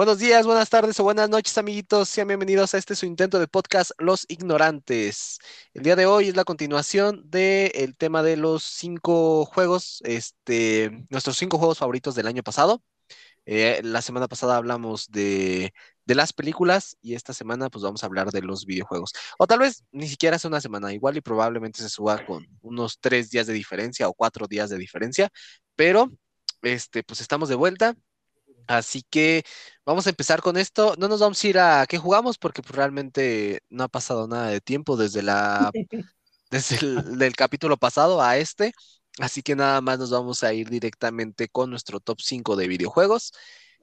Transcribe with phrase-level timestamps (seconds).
[0.00, 2.08] Buenos días, buenas tardes o buenas noches, amiguitos.
[2.08, 5.38] Sean bienvenidos a este su intento de podcast Los Ignorantes.
[5.74, 11.36] El día de hoy es la continuación del tema de los cinco juegos, este, nuestros
[11.36, 12.82] cinco juegos favoritos del año pasado.
[13.44, 15.74] Eh, la semana pasada hablamos de,
[16.06, 19.12] de, las películas y esta semana pues vamos a hablar de los videojuegos.
[19.38, 22.98] O tal vez ni siquiera hace una semana, igual y probablemente se suba con unos
[23.00, 25.28] tres días de diferencia o cuatro días de diferencia,
[25.76, 26.10] pero
[26.62, 27.94] este, pues estamos de vuelta.
[28.70, 29.42] Así que
[29.84, 30.94] vamos a empezar con esto.
[30.96, 34.46] No nos vamos a ir a qué jugamos porque pues, realmente no ha pasado nada
[34.48, 35.72] de tiempo desde la
[36.50, 38.72] desde el del capítulo pasado a este.
[39.18, 43.32] Así que nada más nos vamos a ir directamente con nuestro top 5 de videojuegos,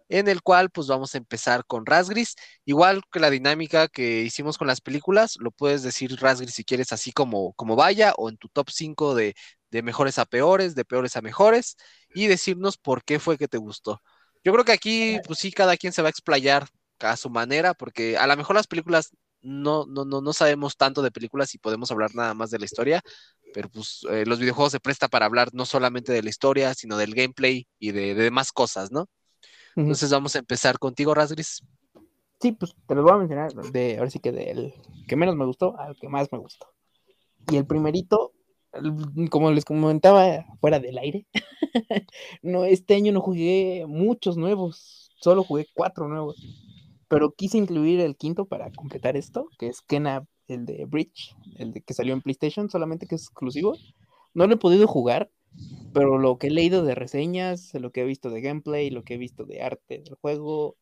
[0.09, 2.35] en el cual pues vamos a empezar con Rasgris.
[2.65, 6.93] Igual que la dinámica que hicimos con las películas, lo puedes decir Rasgris si quieres
[6.93, 9.35] así como, como vaya o en tu top 5 de,
[9.71, 11.75] de mejores a peores, de peores a mejores
[12.13, 14.01] y decirnos por qué fue que te gustó.
[14.47, 16.69] Yo creo que aquí, pues sí, cada quien se va a explayar
[16.99, 19.11] a su manera, porque a lo mejor las películas
[19.41, 22.63] no, no, no, no sabemos tanto de películas y podemos hablar nada más de la
[22.63, 23.01] historia,
[23.53, 26.95] pero pues eh, los videojuegos se presta para hablar no solamente de la historia, sino
[26.95, 29.09] del gameplay y de, de demás cosas, ¿no?
[29.75, 31.61] Entonces vamos a empezar contigo, Rasgris.
[32.39, 34.73] Sí, pues te los voy a mencionar de ahora sí que del
[35.09, 36.67] que menos me gustó al que más me gustó.
[37.51, 38.31] Y el primerito
[39.29, 41.25] como les comentaba fuera del aire,
[42.41, 46.35] no, este año no jugué muchos nuevos, solo jugué cuatro nuevos,
[47.07, 51.71] pero quise incluir el quinto para completar esto, que es Kena, el de Bridge, el
[51.73, 53.77] de que salió en PlayStation, solamente que es exclusivo.
[54.33, 55.29] No lo he podido jugar,
[55.93, 59.15] pero lo que he leído de reseñas, lo que he visto de gameplay, lo que
[59.15, 60.77] he visto de arte del juego,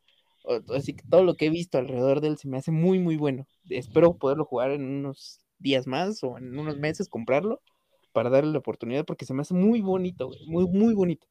[0.75, 3.17] así que todo lo que he visto alrededor de él se me hace muy, muy
[3.17, 3.47] bueno.
[3.69, 7.61] Espero poderlo jugar en unos días más o en unos meses, comprarlo
[8.16, 11.27] para darle la oportunidad porque se me hace muy bonito, muy, muy bonito.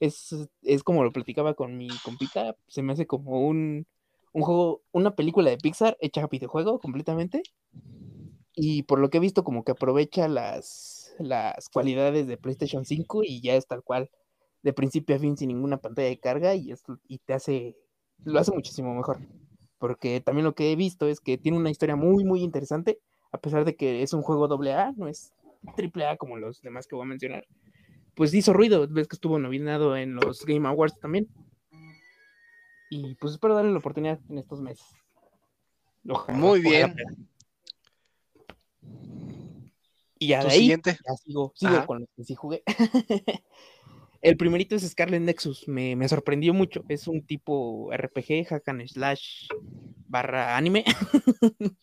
[0.00, 3.86] Es, es como lo platicaba con mi compita, se me hace como un,
[4.32, 7.44] un juego, una película de Pixar hecha videojuego completamente.
[8.56, 13.22] Y por lo que he visto, como que aprovecha las, las cualidades de PlayStation 5
[13.22, 14.10] y ya es tal cual,
[14.64, 17.76] de principio a fin, sin ninguna pantalla de carga, y, esto, y te hace,
[18.24, 19.20] lo hace muchísimo mejor.
[19.78, 22.98] Porque también lo que he visto es que tiene una historia muy, muy interesante,
[23.30, 25.32] a pesar de que es un juego AA, no es
[25.76, 27.46] triple A como los demás que voy a mencionar,
[28.14, 28.86] pues hizo ruido.
[28.88, 31.28] Ves que estuvo nominado en los Game Awards también.
[32.90, 34.86] Y pues espero darle la oportunidad en estos meses.
[36.28, 36.94] Muy bien.
[40.18, 40.96] Y ya de ahí siguiente?
[41.06, 42.62] ya sigo, sigo con los que sí jugué.
[44.22, 46.82] El primerito es Scarlet Nexus, me, me, sorprendió mucho.
[46.88, 49.48] Es un tipo RPG, hack and slash
[50.06, 50.84] barra anime.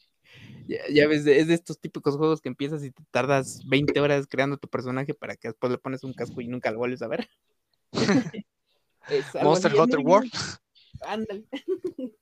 [0.90, 4.58] Ya, ves, es de estos típicos juegos que empiezas y te tardas 20 horas creando
[4.58, 7.30] tu personaje para que después le pones un casco y nunca lo vuelves a ver.
[9.44, 10.32] Monster Hunter World.
[11.02, 11.46] Ándale.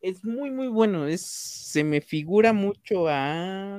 [0.00, 1.06] es muy, muy bueno.
[1.06, 3.78] Es, se me figura mucho a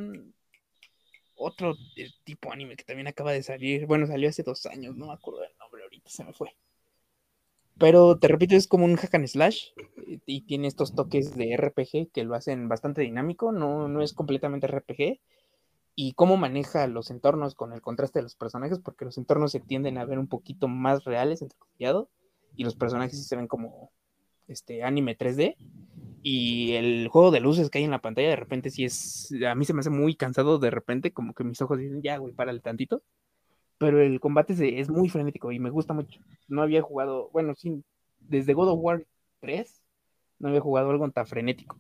[1.36, 3.86] otro eh, tipo de anime que también acaba de salir.
[3.86, 6.56] Bueno, salió hace dos años, no me acuerdo del nombre ahorita, se me fue.
[7.78, 9.72] Pero te repito, es como un hack and slash
[10.26, 14.68] y tiene estos toques de RPG que lo hacen bastante dinámico, no, no es completamente
[14.68, 15.20] RPG.
[15.98, 19.62] Y cómo maneja los entornos con el contraste de los personajes, porque los entornos se
[19.62, 22.10] tienden a ver un poquito más reales, entrecomillado,
[22.56, 23.92] y los personajes sí se ven como
[24.48, 25.56] este anime 3D.
[26.22, 29.34] Y el juego de luces que hay en la pantalla, de repente sí es.
[29.48, 32.18] A mí se me hace muy cansado, de repente, como que mis ojos dicen, ya,
[32.18, 33.04] güey, párale tantito
[33.78, 36.20] pero el combate es, muy frenético y me gusta mucho.
[36.48, 37.54] No había jugado, bueno,
[38.20, 39.06] desde God of War
[39.42, 39.82] 3
[40.40, 41.78] no había jugado algo tan frenético.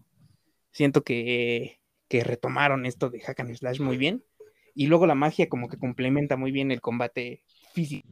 [0.71, 4.23] Siento que, que retomaron esto de Hack and Slash muy bien.
[4.73, 8.07] Y luego la magia como que complementa muy bien el combate físico.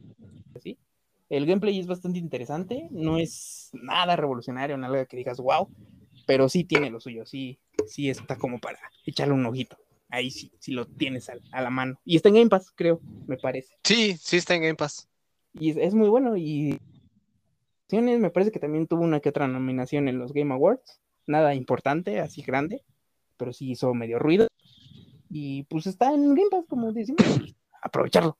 [1.28, 5.68] El gameplay es bastante interesante, no es nada revolucionario, nada que digas wow,
[6.26, 9.76] pero sí tiene lo suyo, sí, sí está como para echarle un ojito
[10.14, 12.00] ahí sí, sí lo tienes a, la mano.
[12.04, 13.76] Y está en Game Pass, creo, me parece.
[13.84, 15.08] Sí, sí está en Game Pass.
[15.52, 16.78] Y es, muy bueno y
[18.02, 21.00] me parece que también tuvo una que otra nominación en los Game Awards.
[21.26, 22.82] Nada importante, así grande,
[23.36, 24.48] pero sí hizo medio ruido.
[25.30, 27.24] Y pues está en Game Pass, como decimos,
[27.82, 28.38] aprovecharlo.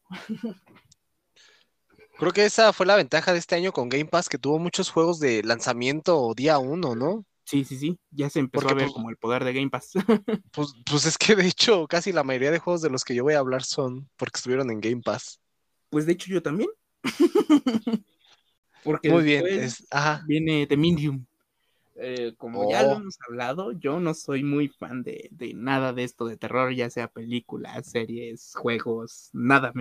[2.18, 4.90] Creo que esa fue la ventaja de este año con Game Pass, que tuvo muchos
[4.90, 7.24] juegos de lanzamiento día uno, ¿no?
[7.54, 9.92] Sí, sí, sí, ya se empezó a ver pues como el poder de Game Pass.
[10.50, 13.22] Pues, pues es que de hecho casi la mayoría de juegos de los que yo
[13.22, 15.40] voy a hablar son porque estuvieron en Game Pass.
[15.88, 16.68] Pues de hecho yo también.
[18.82, 19.44] porque Muy bien,
[20.26, 21.24] viene The Medium.
[21.94, 22.96] Eh, como ya lo oh.
[22.96, 27.06] hemos hablado, yo no soy muy fan de, nada de esto de terror, ya sea
[27.06, 29.72] películas, series, juegos, nada.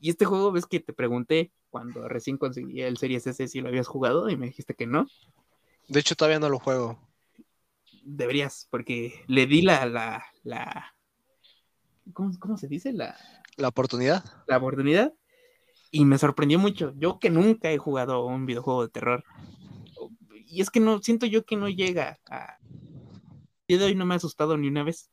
[0.00, 3.68] Y este juego, ves que te pregunté cuando recién conseguí el Series S si lo
[3.68, 5.06] habías jugado y me dijiste que no.
[5.88, 6.98] De hecho, todavía no lo juego.
[8.02, 10.94] Deberías, porque le di la, la, la,
[12.12, 12.92] ¿cómo, cómo se dice?
[12.92, 13.16] La,
[13.56, 14.24] ¿La oportunidad?
[14.46, 15.14] la oportunidad
[15.94, 16.92] y me sorprendió mucho.
[16.96, 19.22] Yo que nunca he jugado un videojuego de terror.
[20.48, 22.58] Y es que no, siento yo que no llega a...
[22.60, 25.12] El día de hoy no me ha asustado ni una vez.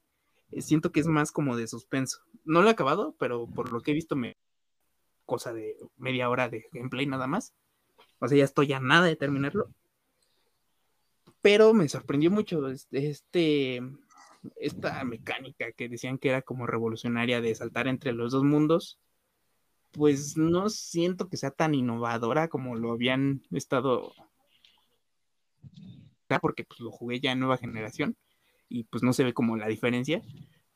[0.49, 2.21] Eh, Siento que es más como de suspenso.
[2.45, 4.37] No lo he acabado, pero por lo que he visto me...
[5.25, 7.53] Cosa de media hora de gameplay nada más.
[8.17, 9.69] O sea, ya estoy a nada de terminarlo.
[11.41, 13.81] Pero me sorprendió mucho este,
[14.55, 18.99] esta mecánica que decían que era como revolucionaria de saltar entre los dos mundos
[19.91, 24.13] pues no siento que sea tan innovadora como lo habían estado
[26.41, 28.15] porque pues lo jugué ya en nueva generación
[28.69, 30.21] y pues no se ve como la diferencia,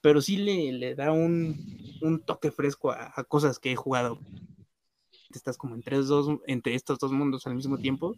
[0.01, 4.19] pero sí le, le da un, un, toque fresco a, a, cosas que he jugado.
[5.33, 8.18] Estás como entre, dos, entre estos dos mundos al mismo tiempo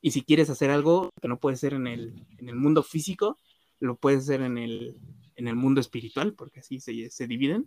[0.00, 3.36] y si quieres hacer algo que no puede ser en el, en el mundo físico,
[3.78, 4.96] lo puedes hacer en el,
[5.36, 7.66] en el mundo espiritual, porque así se, se dividen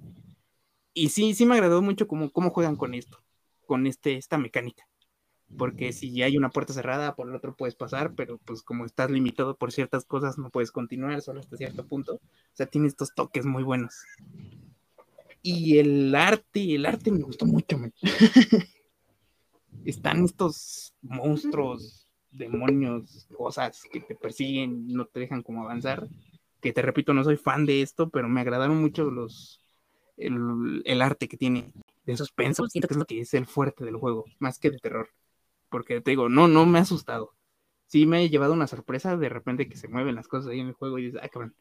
[0.94, 3.18] y sí, sí me agradó mucho cómo, cómo juegan con esto,
[3.65, 4.88] con este, esta mecánica.
[5.57, 9.12] Porque si hay una puerta cerrada, por el otro puedes pasar, pero pues como estás
[9.12, 12.15] limitado por ciertas cosas, no puedes continuar solo hasta cierto punto.
[12.15, 12.21] O
[12.53, 13.95] sea, tiene estos toques muy buenos.
[15.41, 17.77] Y el arte, el arte me gustó mucho.
[17.77, 17.94] Man.
[19.86, 22.02] Están estos monstruos,
[22.33, 26.07] demonios, cosas que te persiguen, no te dejan como avanzar.
[26.62, 29.62] Que te repito, no soy fan de esto, pero me agradaron mucho los,
[30.18, 31.71] el, el, arte que tiene
[32.06, 34.80] de suspenso, siento que es lo que es el fuerte del juego, más que de
[34.80, 35.09] terror.
[35.69, 37.35] Porque te digo, no, no me ha asustado.
[37.88, 40.68] Sí me ha llevado una sorpresa de repente que se mueven las cosas ahí en
[40.68, 41.56] el juego y dices, ah, cabrón.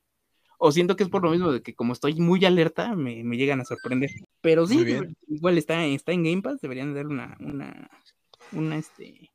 [0.58, 3.36] O siento que es por lo mismo de que como estoy muy alerta, me, me
[3.36, 4.10] llegan a sorprender.
[4.40, 4.84] Pero sí,
[5.26, 7.90] igual está, está en Game Pass, deberían darle una, una,
[8.52, 9.31] una, este,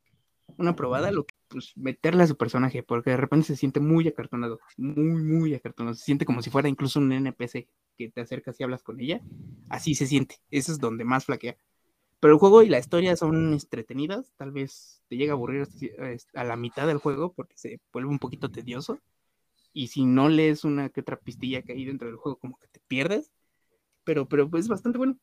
[0.58, 4.06] una probada, lo que, pues, meterle a su personaje, porque de repente se siente muy
[4.08, 5.94] acartonado, muy, muy acartonado.
[5.94, 9.22] Se siente como si fuera incluso un NPC que te acercas y hablas con ella.
[9.70, 10.36] Así se siente.
[10.50, 11.56] Eso es donde más flaquea.
[12.20, 14.32] Pero el juego y la historia son entretenidas.
[14.36, 15.68] Tal vez te llega a aburrir
[16.34, 18.98] a la mitad del juego porque se vuelve un poquito tedioso.
[19.72, 22.66] Y si no lees una que otra pistilla que hay dentro del juego, como que
[22.66, 23.30] te pierdes.
[24.02, 25.16] Pero, pero pues, es bastante bueno.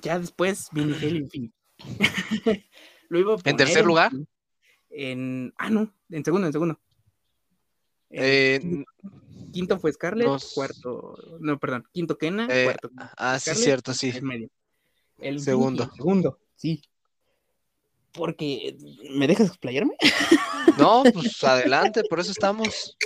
[0.00, 1.54] Ya después viene Halo Infinite.
[3.14, 4.10] Lo iba ¿En tercer lugar?
[4.90, 6.80] En, ah, no, en segundo, en segundo.
[8.10, 8.84] Eh,
[9.52, 10.52] quinto fue Scarlett, nos...
[10.52, 12.90] cuarto, no, perdón, quinto Kena, eh, cuarto.
[13.16, 14.12] Ah, Scarlett, sí, cierto, sí.
[14.20, 14.50] Medio.
[15.18, 15.88] El segundo.
[15.94, 16.82] segundo, sí.
[18.10, 18.76] Porque,
[19.10, 19.94] ¿me dejas explayarme?
[20.76, 22.96] No, pues adelante, por eso estamos.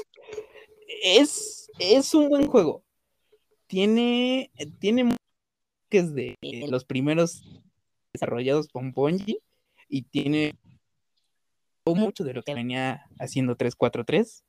[1.03, 2.83] Es, es un buen juego.
[3.67, 5.15] Tiene, tiene
[5.91, 6.35] que es de
[6.71, 7.43] los primeros
[8.15, 9.43] desarrollados por Bungie
[9.89, 10.55] y tiene
[11.95, 14.45] mucho de lo que venía haciendo 343.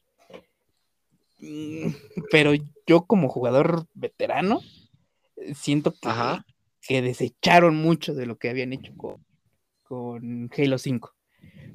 [1.39, 1.93] Mm,
[2.31, 2.51] pero
[2.85, 4.61] yo como jugador veterano
[5.55, 6.45] siento que, Ajá.
[6.81, 9.25] que desecharon mucho de lo que habían hecho con,
[9.83, 11.15] con, Halo 5.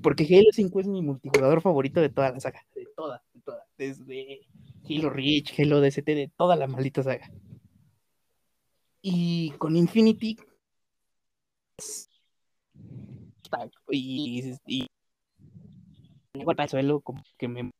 [0.02, 2.66] Porque Halo 5 es mi multijugador favorito de toda la saga.
[2.74, 3.66] De toda, de toda.
[3.78, 4.40] Desde
[4.88, 7.30] Halo Reach, Halo DST, de toda la maldita saga.
[9.00, 10.38] Y con Infinity
[13.90, 14.86] y, y
[16.42, 17.70] golpe al suelo como que me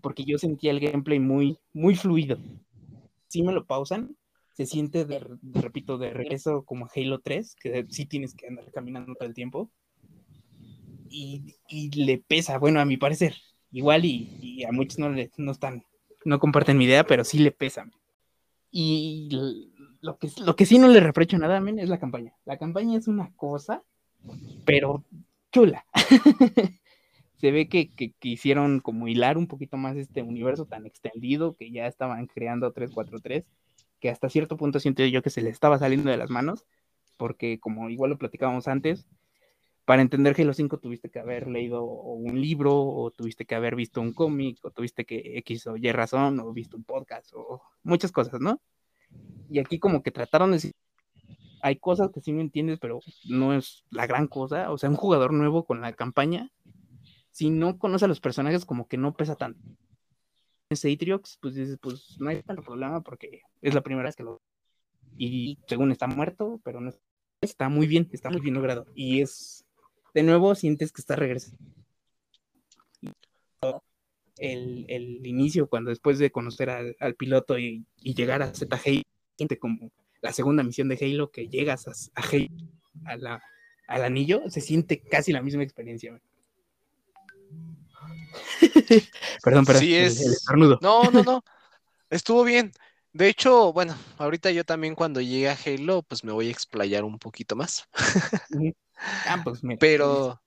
[0.00, 2.38] porque yo sentía el gameplay muy muy fluido.
[3.28, 4.16] Si me lo pausan
[4.54, 8.70] se siente de, de, repito de regreso como Halo 3 que sí tienes que andar
[8.72, 9.70] caminando todo el tiempo.
[11.10, 13.34] Y, y le pesa bueno a mi parecer
[13.70, 15.84] igual y, y a muchos no le no están
[16.24, 17.86] no comparten mi idea pero sí le pesa.
[18.70, 19.28] Y
[20.00, 22.34] lo que, lo que sí no le reprocho nada men, es la campaña.
[22.44, 23.82] La campaña es una cosa
[24.64, 25.04] pero
[25.52, 25.84] chula.
[27.36, 31.70] Se ve que, que, quisieron como hilar un poquito más este universo tan extendido que
[31.70, 33.44] ya estaban creando 343,
[34.00, 36.64] que hasta cierto punto siento yo que se le estaba saliendo de las manos,
[37.16, 39.06] porque como igual lo platicábamos antes,
[39.88, 44.02] para entender Halo 5 tuviste que haber leído un libro, o tuviste que haber visto
[44.02, 48.12] un cómic, o tuviste que X o Y razón, o visto un podcast, o muchas
[48.12, 48.60] cosas, ¿no?
[49.48, 50.72] Y aquí como que trataron de
[51.62, 54.70] hay cosas que sí no entiendes, pero no es la gran cosa.
[54.70, 56.50] O sea, un jugador nuevo con la campaña,
[57.30, 59.60] si no conoce a los personajes, como que no pesa tanto.
[60.70, 64.22] Ese Atriox, pues dices, pues no hay tanto problema porque es la primera vez que
[64.22, 64.42] lo.
[65.16, 66.92] Y según está muerto, pero no
[67.40, 68.86] está muy bien, está muy bien logrado.
[68.94, 69.64] Y es,
[70.14, 71.58] de nuevo, sientes que está regresando.
[74.36, 79.02] El, el inicio, cuando después de conocer al, al piloto y, y, llegar a ZG,
[79.36, 82.48] siente como la segunda misión de Halo, que llegas a, a Halo,
[83.04, 83.42] a la,
[83.86, 86.20] al anillo, se siente casi la misma experiencia.
[89.42, 90.78] perdón, pero Sí, es- el.
[90.80, 91.44] No, no, no.
[92.10, 92.72] Estuvo bien.
[93.12, 97.04] De hecho, bueno, ahorita yo también cuando llegue a Halo, pues me voy a explayar
[97.04, 97.88] un poquito más.
[99.26, 99.78] Ah, pues mira.
[99.80, 100.40] Pero,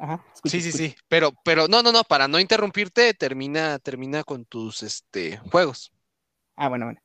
[0.00, 0.84] Ajá, escucha, sí, sí, escucha.
[0.90, 0.96] sí.
[1.08, 5.92] Pero, pero, no, no, no, para no interrumpirte, termina, termina con tus este juegos.
[6.56, 7.00] Ah, bueno, bueno.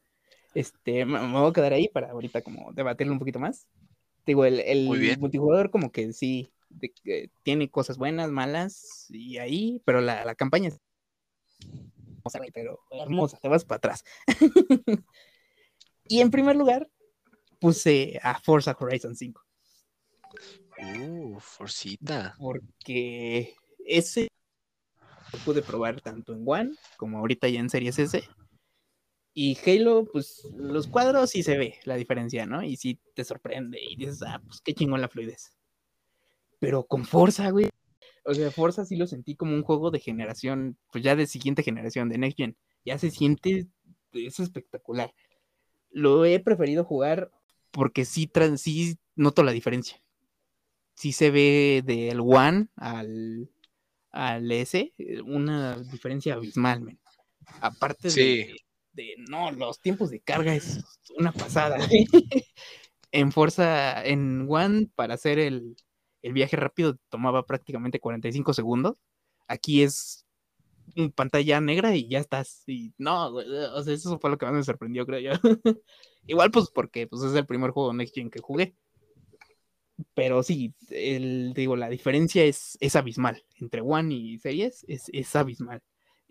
[0.53, 3.67] Este, me, me voy a quedar ahí para ahorita como debatirlo un poquito más.
[4.25, 9.81] Digo, el, el multijugador como que sí de que tiene cosas buenas, malas y ahí,
[9.85, 10.79] pero la, la campaña es
[12.17, 14.03] hermosa, pero hermosa, te vas para atrás.
[16.07, 16.87] y en primer lugar
[17.59, 19.41] puse a Forza Horizon 5
[20.79, 22.35] Uh, Forcita.
[22.39, 23.53] porque
[23.85, 24.27] ese
[25.31, 28.23] lo pude probar tanto en One como ahorita ya en Series S.
[29.33, 32.63] Y Halo, pues los cuadros sí se ve la diferencia, ¿no?
[32.63, 35.57] Y sí te sorprende y dices, ah, pues qué chingón la fluidez.
[36.59, 37.69] Pero con Forza, güey.
[38.25, 41.63] O sea, Forza sí lo sentí como un juego de generación, pues ya de siguiente
[41.63, 42.55] generación, de Next Gen.
[42.85, 43.67] Ya se siente,
[44.13, 45.13] es espectacular.
[45.89, 47.31] Lo he preferido jugar
[47.71, 50.01] porque sí, tran- sí noto la diferencia.
[50.95, 53.49] Sí se ve del One al,
[54.11, 56.99] al S eh, una diferencia abismal, men.
[57.61, 58.55] Aparte de,
[58.93, 60.83] de- no, los tiempos de carga es
[61.17, 61.77] una pasada.
[63.11, 65.75] en Forza, en One, para hacer el,
[66.21, 68.95] el viaje rápido tomaba prácticamente 45 segundos.
[69.47, 70.25] Aquí es
[70.95, 72.63] un pantalla negra y ya estás.
[72.67, 75.31] Y no, o sea, eso fue lo que más me sorprendió, creo yo.
[76.27, 78.75] Igual, pues, porque pues, es el primer juego Next Gen que jugué.
[80.15, 83.43] Pero sí, el, digo, la diferencia es, es abismal.
[83.59, 85.81] Entre One y Series es, es abismal.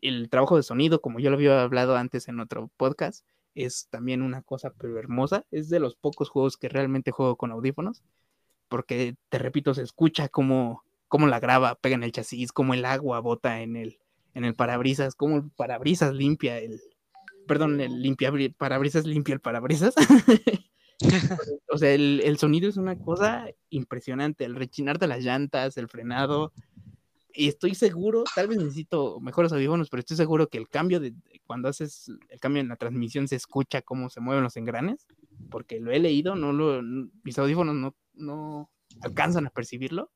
[0.03, 4.23] El trabajo de sonido, como yo lo había hablado antes en otro podcast, es también
[4.23, 5.47] una cosa pero hermosa.
[5.51, 8.03] Es de los pocos juegos que realmente juego con audífonos.
[8.69, 12.85] Porque, te repito, se escucha cómo, cómo la grava pega en el chasis, cómo el
[12.85, 13.99] agua bota en el,
[14.35, 16.81] en el parabrisas, cómo el parabrisas limpia el.
[17.47, 19.95] Perdón, el limpia parabrisas limpia el parabrisas.
[21.71, 24.45] o sea, el, el sonido es una cosa impresionante.
[24.45, 26.53] El rechinar de las llantas, el frenado.
[27.35, 31.15] Y estoy seguro, tal vez necesito mejores audífonos, pero estoy seguro que el cambio de
[31.47, 35.07] cuando haces el cambio en la transmisión se escucha cómo se mueven los engranes,
[35.51, 38.71] porque lo he leído, no lo, mis audífonos no, no
[39.01, 40.11] alcanzan a percibirlo,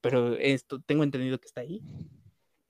[0.00, 1.82] pero esto tengo entendido que está ahí.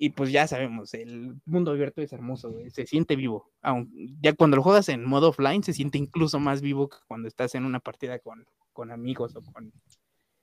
[0.00, 3.50] Y pues ya sabemos, el mundo abierto es hermoso, güey, se siente vivo.
[3.62, 3.90] Aun,
[4.20, 7.56] ya cuando lo juegas en modo offline se siente incluso más vivo que cuando estás
[7.56, 9.72] en una partida con, con amigos o con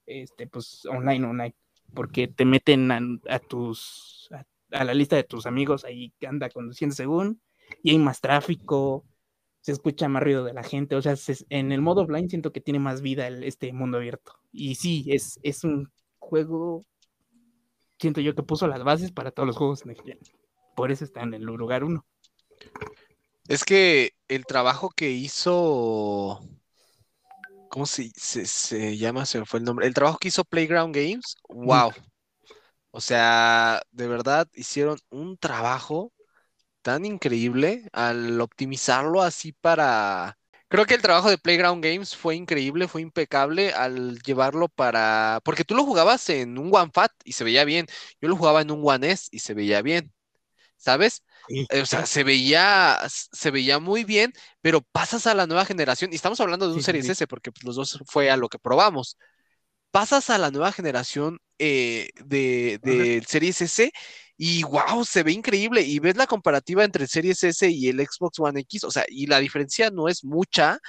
[0.06, 1.56] este pues online online
[1.94, 4.30] porque te meten a, tus
[4.72, 7.42] a, la lista de tus amigos ahí que anda conduciendo según
[7.84, 9.06] y hay más tráfico
[9.62, 12.52] se escucha más ruido de la gente o sea se- en el modo offline siento
[12.52, 16.86] que tiene más vida este mundo abierto y sí es, es un juego
[18.00, 20.20] siento yo que puso las bases para todos los juegos Next Gen.
[20.76, 22.06] por eso está en el lugar uno
[23.48, 26.42] Es que el trabajo que hizo.
[27.76, 29.26] ¿Cómo se, se, se llama?
[29.26, 29.86] Se me fue el nombre.
[29.86, 31.36] El trabajo que hizo Playground Games.
[31.50, 31.92] ¡Wow!
[32.92, 36.14] O sea, de verdad hicieron un trabajo
[36.82, 40.38] tan increíble al optimizarlo así para.
[40.70, 45.42] Creo que el trabajo de Playground Games fue increíble, fue impecable al llevarlo para.
[45.44, 47.88] Porque tú lo jugabas en un One Fat y se veía bien.
[48.22, 50.14] Yo lo jugaba en un One S y se veía bien.
[50.78, 51.26] ¿Sabes?
[51.48, 55.66] Sí, Eh, O sea, se veía, se veía muy bien, pero pasas a la nueva
[55.66, 57.10] generación, y estamos hablando de un Sí, Series sí.
[57.10, 59.18] S, porque pues, los dos fue a lo que probamos.
[59.92, 63.92] Pasas a la nueva generación eh, de, del Series S
[64.38, 65.82] y wow, se ve increíble.
[65.84, 69.06] Y ves la comparativa entre el Series S y el Xbox One X, o sea,
[69.10, 70.80] y la diferencia no es mucha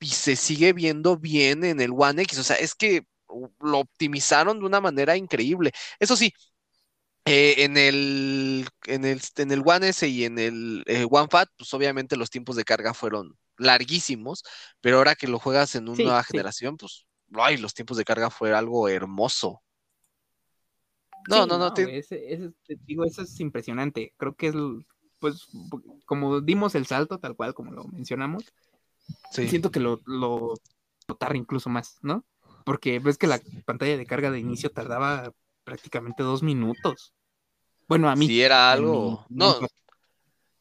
[0.00, 2.38] y se sigue viendo bien en el One X.
[2.38, 5.72] O sea, es que uh, lo optimizaron de una manera increíble.
[5.98, 6.32] Eso sí,
[7.24, 11.48] eh, en el, en el, en el One S y en el eh, One Fat,
[11.56, 14.42] pues obviamente los tiempos de carga fueron larguísimos,
[14.80, 16.32] pero ahora que lo juegas en una Sí, nueva sí.
[16.32, 19.62] generación, pues, ay, los tiempos de carga fue algo hermoso.
[21.28, 24.12] No, Sí, no, no, te- güey, ese- ese- te digo, eso es impresionante.
[24.18, 24.54] Creo que es,
[25.18, 25.46] pues,
[26.04, 28.44] como dimos el salto, tal cual como lo mencionamos,
[29.30, 30.54] siento que lo, lo
[31.08, 32.24] notar incluso más, ¿no?
[32.64, 35.32] Porque ves que la pantalla de carga de inicio tardaba
[35.64, 37.14] prácticamente dos minutos.
[37.88, 38.26] Bueno, a mí.
[38.26, 39.26] Sí, era algo.
[39.28, 39.58] No,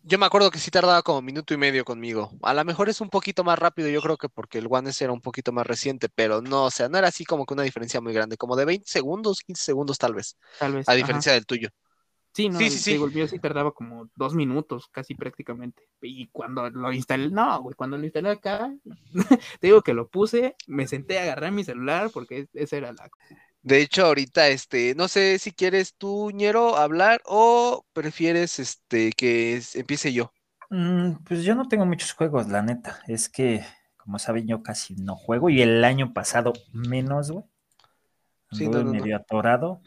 [0.06, 2.32] yo me acuerdo que sí tardaba como minuto y medio conmigo.
[2.42, 5.02] A lo mejor es un poquito más rápido, yo creo que porque el One S
[5.02, 7.64] era un poquito más reciente, pero no, o sea, no era así como que una
[7.64, 10.90] diferencia muy grande, como de 20 segundos, 15 segundos tal vez, tal vez.
[10.90, 10.98] a ajá.
[10.98, 11.70] diferencia del tuyo.
[12.34, 12.98] Sí, no, Sí, sí, sí.
[12.98, 15.88] mío sí tardaba como dos minutos, casi prácticamente.
[16.02, 18.74] Y cuando lo instalé, no, güey, cuando lo instalé acá,
[19.62, 23.10] te digo que lo puse, me senté, agarré mi celular, porque esa era la,
[23.64, 29.56] De hecho, ahorita, este, no sé si quieres tú, Ñero, hablar o prefieres, este, que
[29.56, 30.34] es- empiece yo.
[30.70, 33.00] Mm, pues yo no tengo muchos juegos, la neta.
[33.08, 33.64] Es que,
[33.98, 37.46] como saben, yo casi no juego y el año pasado menos, güey.
[38.52, 38.92] Sí, no, no, no.
[38.92, 39.82] medio atorado.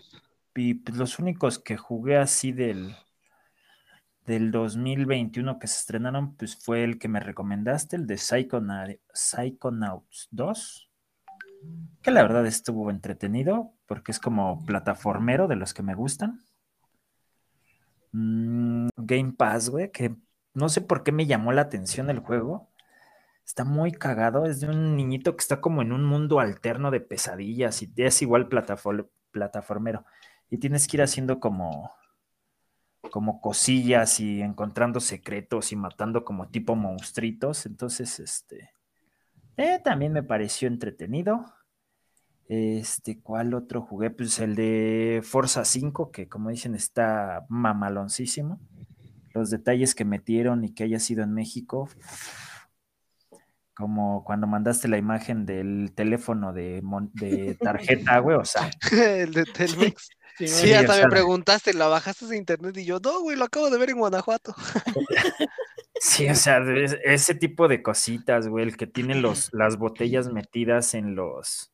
[0.54, 2.97] Y pues, los únicos que jugué así del,
[4.25, 10.28] del 2021 que se estrenaron, pues fue el que me recomendaste, el de Psychona- Psychonauts
[10.30, 10.85] 2.
[12.02, 16.40] Que la verdad estuvo entretenido porque es como plataformero de los que me gustan.
[18.12, 20.16] Mm, Game Pass, güey, que
[20.54, 22.70] no sé por qué me llamó la atención el juego.
[23.44, 27.00] Está muy cagado, es de un niñito que está como en un mundo alterno de
[27.00, 30.04] pesadillas y es igual platafor- plataformero.
[30.50, 31.92] Y tienes que ir haciendo como,
[33.11, 37.66] como cosillas y encontrando secretos y matando como tipo monstruitos.
[37.66, 38.70] Entonces, este,
[39.56, 41.44] eh, también me pareció entretenido.
[42.48, 44.10] Este, ¿cuál otro jugué?
[44.10, 48.60] Pues el de Forza 5, que como dicen está mamaloncísimo.
[49.34, 51.88] Los detalles que metieron y que haya sido en México.
[53.74, 56.82] Como cuando mandaste la imagen del teléfono de,
[57.60, 60.02] tarjeta, güey, o sea, El de Telmex.
[60.04, 62.76] Sí, Sí, Sí, hasta me preguntaste, ¿la bajaste de internet?
[62.76, 64.54] Y yo, no, güey, lo acabo de ver en Guanajuato.
[65.98, 66.58] sí, o sea,
[67.04, 71.72] ese tipo de cositas, güey, el que tiene los, las botellas metidas en los,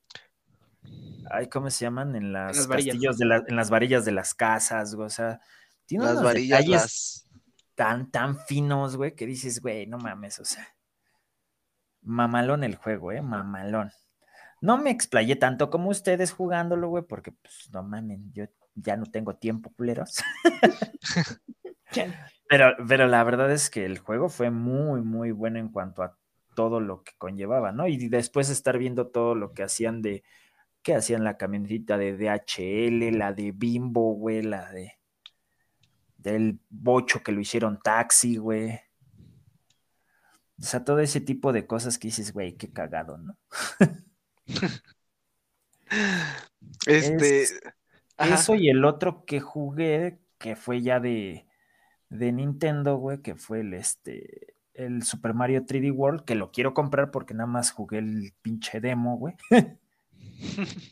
[1.31, 2.15] ay, ¿cómo se llaman?
[2.17, 2.95] En las, las varillas.
[2.95, 5.41] castillos de la- en las varillas de las casas, güey, o sea,
[5.87, 7.27] tiene Las unos varillas, detalles las...
[7.75, 10.67] tan, tan finos, güey, que dices, güey, no mames, o sea,
[12.03, 13.91] mamalón el juego, eh, mamalón.
[14.61, 18.45] No me explayé tanto como ustedes jugándolo, güey, porque, pues, no mamen, yo
[18.75, 20.23] ya no tengo tiempo, culeros.
[22.49, 26.19] Pero, pero la verdad es que el juego fue muy, muy bueno en cuanto a
[26.55, 27.87] todo lo que conllevaba, ¿no?
[27.89, 30.23] Y después estar viendo todo lo que hacían de,
[30.83, 34.99] que hacían la camionetita de DHL, la de Bimbo, güey, la de,
[36.17, 38.81] del bocho que lo hicieron taxi, güey.
[40.59, 43.37] O sea, todo ese tipo de cosas que dices, güey, qué cagado, ¿no?
[46.87, 47.43] Este...
[47.43, 47.61] Es-.
[48.19, 51.47] Eso y el otro que jugué, que fue ya de,
[52.09, 56.73] de Nintendo, güey, que fue el este el Super Mario 3D World, que lo quiero
[56.73, 59.35] comprar porque nada más jugué el pinche demo, güey.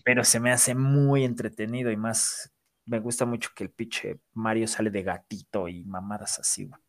[0.05, 2.53] Pero se me hace muy entretenido y más
[2.87, 6.81] me gusta mucho que el pinche Mario sale de gatito y mamadas así, güey.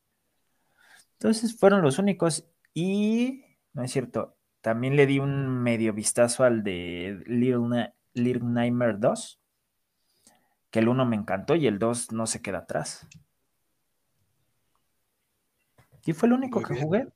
[1.14, 6.64] Entonces fueron los únicos y no es cierto, también le di un medio vistazo al
[6.64, 9.40] de Little, Na- Little Nightmare 2
[10.72, 13.06] que el 1 me encantó y el 2 no se queda atrás.
[16.06, 16.86] Y fue el único Muy que bien.
[16.86, 17.08] jugué.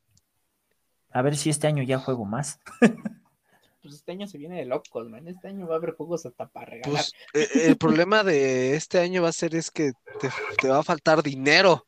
[1.12, 2.60] A ver si este año ya juego más.
[3.86, 5.28] Pues este año se viene de locos, man.
[5.28, 7.04] Este año va a haber juegos hasta para regalar.
[7.32, 10.80] Pues eh, el problema de este año va a ser es que te, te va
[10.80, 11.86] a faltar dinero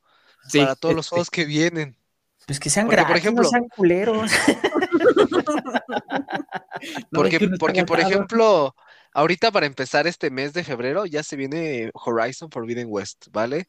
[0.48, 1.98] Sí, para todos los este, juegos que vienen.
[2.46, 4.32] Pues que sean Porque, por gratis, ejemplo- no sean culeros.
[7.12, 8.76] Porque, no porque por ejemplo,
[9.14, 13.68] ahorita para empezar este mes de febrero ya se viene Horizon Forbidden West, ¿vale?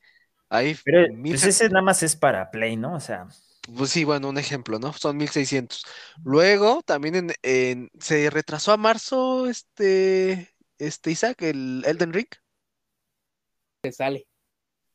[0.51, 2.95] Hay Pero mil pues se- ese nada más es para Play, ¿no?
[2.95, 3.27] O sea,
[3.77, 4.93] Pues sí, bueno, un ejemplo, ¿no?
[4.95, 5.85] Son 1600.
[6.25, 12.27] Luego, también en, en- se retrasó a marzo este, este Isaac, el Elden Ring.
[13.83, 14.27] Se sale.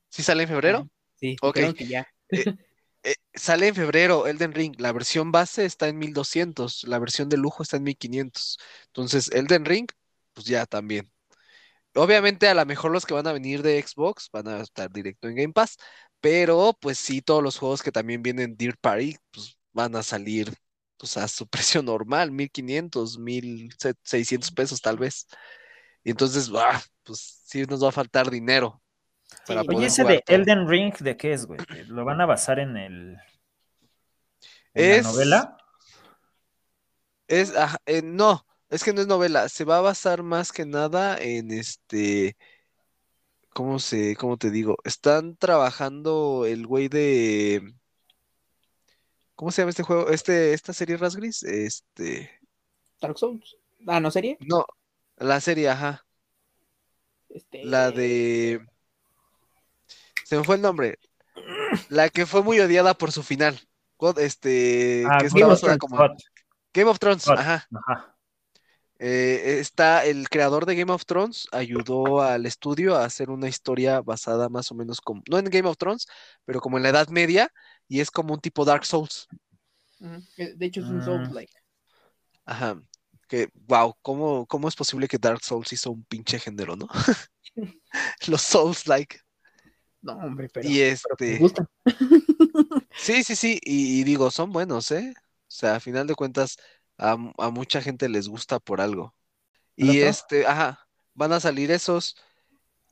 [0.10, 0.90] ¿Sí sale en febrero?
[1.16, 1.60] Sí, Ok.
[1.60, 2.08] dijeron que ya.
[3.04, 4.76] Eh, sale en febrero Elden Ring.
[4.80, 8.58] La versión base está en 1200, la versión de lujo está en 1500.
[8.88, 9.88] Entonces, Elden Ring,
[10.34, 11.12] pues ya también.
[11.96, 15.28] Obviamente, a lo mejor los que van a venir de Xbox van a estar directo
[15.30, 15.78] en Game Pass,
[16.24, 20.54] pero pues sí, todos los juegos que también vienen Dear Party, pues van a salir
[20.96, 25.28] pues, a su precio normal, 1500, 1600 pesos tal vez.
[26.02, 28.82] Y entonces, ah, pues sí nos va a faltar dinero
[29.46, 30.38] para Sí, poder oye, ese de todo.
[30.38, 31.60] Elden Ring, ¿de qué es, güey?
[31.88, 33.18] ¿Lo van a basar en el.
[34.76, 35.58] en la Es- novela?
[37.28, 37.54] Es,
[37.86, 41.52] eh, no, es que no es novela, se va a basar más que nada en
[41.52, 42.38] este,
[43.54, 44.78] ¿cómo se, cómo te digo?
[44.84, 47.74] Están trabajando el güey de,
[49.36, 50.10] ¿cómo se llama este juego?
[50.10, 52.32] Este, esta serie Rasgris, este,
[53.02, 53.58] Dark Souls.
[53.88, 54.38] Ah, ¿no serie?
[54.40, 54.66] no,
[55.18, 56.06] la serie, ajá,
[57.30, 57.64] Este...
[57.64, 58.66] la de,
[60.24, 61.00] se me fue el nombre,
[61.90, 63.60] la que fue muy odiada por su final,
[63.98, 66.12] God- este, Ah, que Game estaba of Thrones, como God,
[66.74, 67.68] Game of Thrones, God, ajá.
[67.88, 68.13] ajá.
[69.06, 74.02] Eh, está el creador de Game of Thrones, ayudó al estudio a hacer una historia
[74.02, 76.08] basada más o menos como, no en Game of Thrones,
[76.46, 77.50] pero como en la Edad Media,
[77.90, 79.28] y es como un tipo Dark Souls.
[80.38, 81.04] De hecho, es un Mm.
[81.04, 81.54] Souls like.
[82.46, 82.82] Ajá.
[83.28, 86.88] Que, wow, ¿cómo, ¿cómo es posible que Dark Souls hizo un pinche género, no?
[88.28, 89.20] Los Souls-like.
[90.02, 91.68] No, hombre, pero, Y pero me este, gustan.
[92.96, 95.14] sí, sí, sí, y, y digo, son buenos, ¿eh?
[95.18, 96.58] O sea, a final de cuentas,
[97.04, 99.16] a, mucha gente les gusta por algo.
[99.80, 100.08] ¿El Y otro?
[100.10, 102.16] este, ajá, van a salir esos.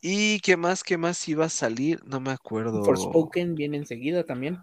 [0.02, 2.04] ¿Y qué más, qué más iba a salir?
[2.06, 2.84] No me acuerdo.
[2.84, 4.60] Forspoken viene enseguida también.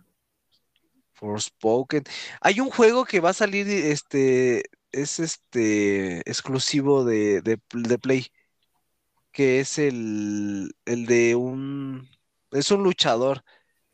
[1.15, 2.05] Forspoken.
[2.41, 8.27] Hay un juego que va a salir, este, es este, exclusivo de, de, de Play,
[9.33, 12.09] que es el, el de un,
[12.53, 13.45] es un luchador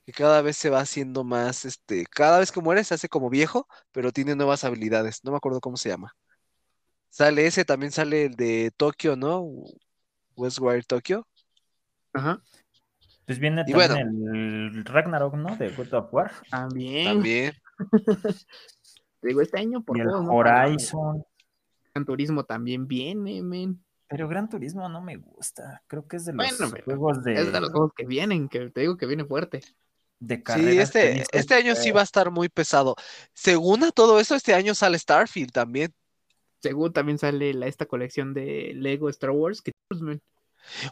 [0.04, 3.30] que cada vez se va haciendo más, este, cada vez que muere se hace como
[3.30, 5.24] viejo, pero tiene nuevas habilidades.
[5.24, 6.14] No me acuerdo cómo se llama.
[7.08, 9.46] Sale ese, también sale el de Tokio, ¿no?
[10.36, 11.26] Westwire Tokyo.
[12.12, 12.42] Ajá.
[13.26, 15.56] Pues viene Y también el Ragnarok, ¿no?
[15.56, 16.32] De God of War.
[16.50, 17.06] También.
[17.06, 17.54] También.
[19.20, 20.08] Te digo, este año por Y el.
[20.08, 21.24] Para- Horizon.
[21.94, 23.82] Gran Turismo también viene, men.
[24.08, 25.82] Pero Gran Turismo no me gusta.
[25.86, 28.68] Creo que es de los Bueno, juegos de, Es de los juegos que vienen, que
[28.70, 29.62] te digo que viene fuerte.
[30.20, 32.96] De Sí, carreras que este, este año sí eh, va a estar muy pesado.
[33.32, 35.92] Según a todo eso, este año sale Starfield también.
[36.60, 40.00] Según también sale la, esta colección de Lego Star Wars, que pues,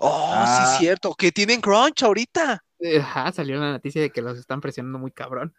[0.00, 0.74] Oh, Ah.
[0.78, 2.62] sí, cierto, que tienen crunch ahorita.
[3.00, 5.54] ajá, salió la noticia de que los están presionando muy cabrón.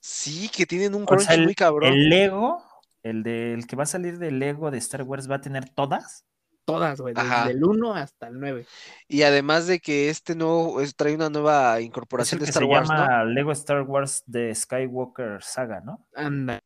[0.00, 1.92] Sí, que tienen un O crunch sea, el, muy cabrón.
[1.92, 2.64] el Lego,
[3.02, 6.24] el del que va a salir del Lego de Star Wars, va a tener todas.
[6.72, 8.66] Todas, güey, desde el 1 hasta el 9.
[9.08, 12.50] Y además de que este nuevo es- trae una nueva Es incorporación el de que
[12.50, 12.94] Star se Wars, ¿no?
[12.94, 16.06] llama Lego Star Wars de Skywalker Saga, ¿no?
[16.14, 16.60] Anda.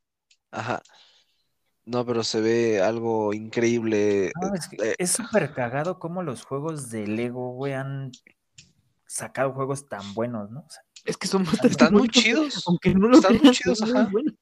[0.50, 0.82] Ajá.
[1.84, 4.32] No, pero se ve algo increíble.
[4.40, 8.10] No, es, que eh, es súper cagado cómo los juegos de Lego, güey, han
[9.06, 10.60] sacado juegos tan buenos, ¿no?
[10.66, 12.64] O sea, Es que son Están muy buenos, chidos.
[12.66, 14.10] Aunque no lo Están muy chidos, son muy ajá.
[14.10, 14.34] buenos.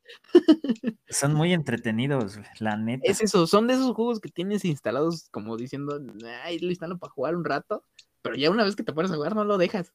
[1.09, 3.11] son muy entretenidos, la neta.
[3.11, 5.99] Es eso, son de esos juegos que tienes instalados como diciendo,
[6.45, 7.85] ay, lo instalo para jugar un rato,
[8.23, 9.93] pero ya una vez que te pones a jugar no lo dejas.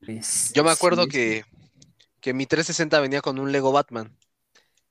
[0.00, 1.44] Es- Yo me acuerdo sí, que,
[2.20, 4.16] que mi 360 venía con un Lego Batman.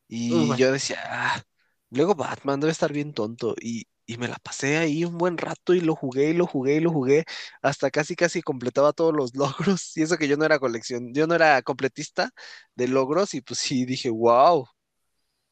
[0.08, 1.42] Y Uh, yo decía, ah,
[1.90, 3.56] Lego Batman debe estar bien tonto.
[3.62, 6.76] Y, y me la pasé ahí un buen rato y lo jugué y lo jugué
[6.78, 7.26] y lo jugué.
[7.62, 9.96] Hasta casi casi completaba todos los logros.
[9.98, 12.32] Y eso que yo no era colección, yo no era completista
[12.76, 13.34] de logros.
[13.34, 14.68] Y pues sí dije, wow.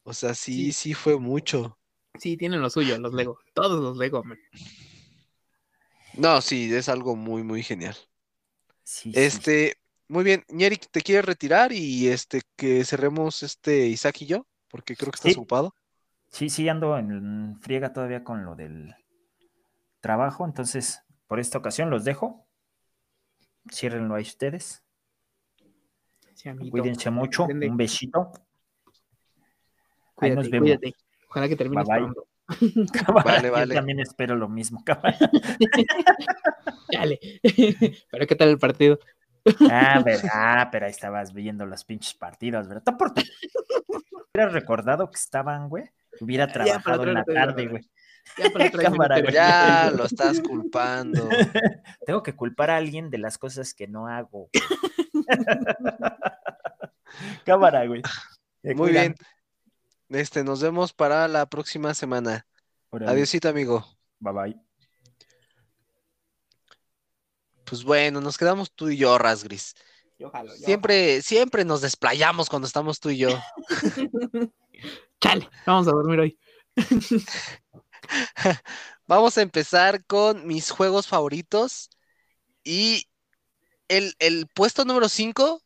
[0.04, 0.72] O sea, sí, Sí.
[0.72, 1.78] sí fue mucho.
[2.20, 3.38] Sí, tienen lo suyo, los Lego.
[3.54, 4.38] Todos los Lego, man.
[6.12, 7.96] No, sí, es algo muy, muy genial.
[8.84, 9.20] sí, sí.
[9.20, 9.76] Este,
[10.08, 11.72] muy bien, Ñerick, ¿te quieres retirar?
[11.72, 15.38] Y este, que cerremos este Isaac y yo, porque creo que estás Sí.
[15.38, 15.74] ocupado.
[16.30, 18.94] Sí, sí, ando en friega todavía con lo del
[20.00, 22.46] trabajo, entonces por esta ocasión los dejo.
[23.70, 24.82] Ciérrenlo ahí ustedes.
[26.34, 26.48] Sí.
[26.70, 27.44] Cuídense mucho.
[27.44, 28.32] Un besito.
[30.18, 30.64] Ahí nos vemos.
[30.66, 30.94] cuídate.
[31.28, 31.56] Ojalá que
[31.88, 31.98] bye.
[31.98, 32.26] pronto.
[33.24, 33.74] Vale, Yo vale.
[33.74, 34.82] también espero lo mismo.
[34.84, 35.16] cámara.
[36.92, 37.20] Dale.
[38.10, 38.98] pero ¿qué tal el partido?
[39.70, 42.82] ah, ver- ah, pero ahí estabas viendo los pinches partidos, ¿verdad?
[42.96, 43.22] Tu-
[44.34, 45.90] Hubieras recordado que estaban, güey.
[46.20, 47.82] Hubiera trabajado en la tarde, güey.
[47.82, 47.90] Ya.
[49.32, 51.28] Ya lo estás culpando.
[52.06, 54.50] Tengo que culpar a alguien de las cosas que no hago.
[57.44, 58.02] Cámara, güey.
[58.62, 58.92] Muy cuidan.
[58.92, 59.16] bien.
[60.20, 62.46] Este, nos vemos para la próxima semana.
[62.92, 63.84] Adiósito, amigo.
[64.18, 64.60] Bye bye.
[67.64, 69.74] Pues bueno, nos quedamos tú y yo, Rasgris.
[70.18, 73.30] Yo jalo, yo Siempre, siempre nos desplayamos cuando estamos tú y yo.
[75.20, 76.38] Chale, vamos a dormir hoy.
[79.06, 81.90] Vamos a empezar con mis juegos favoritos.
[82.64, 83.06] Y
[83.88, 85.62] el, el puesto número 5,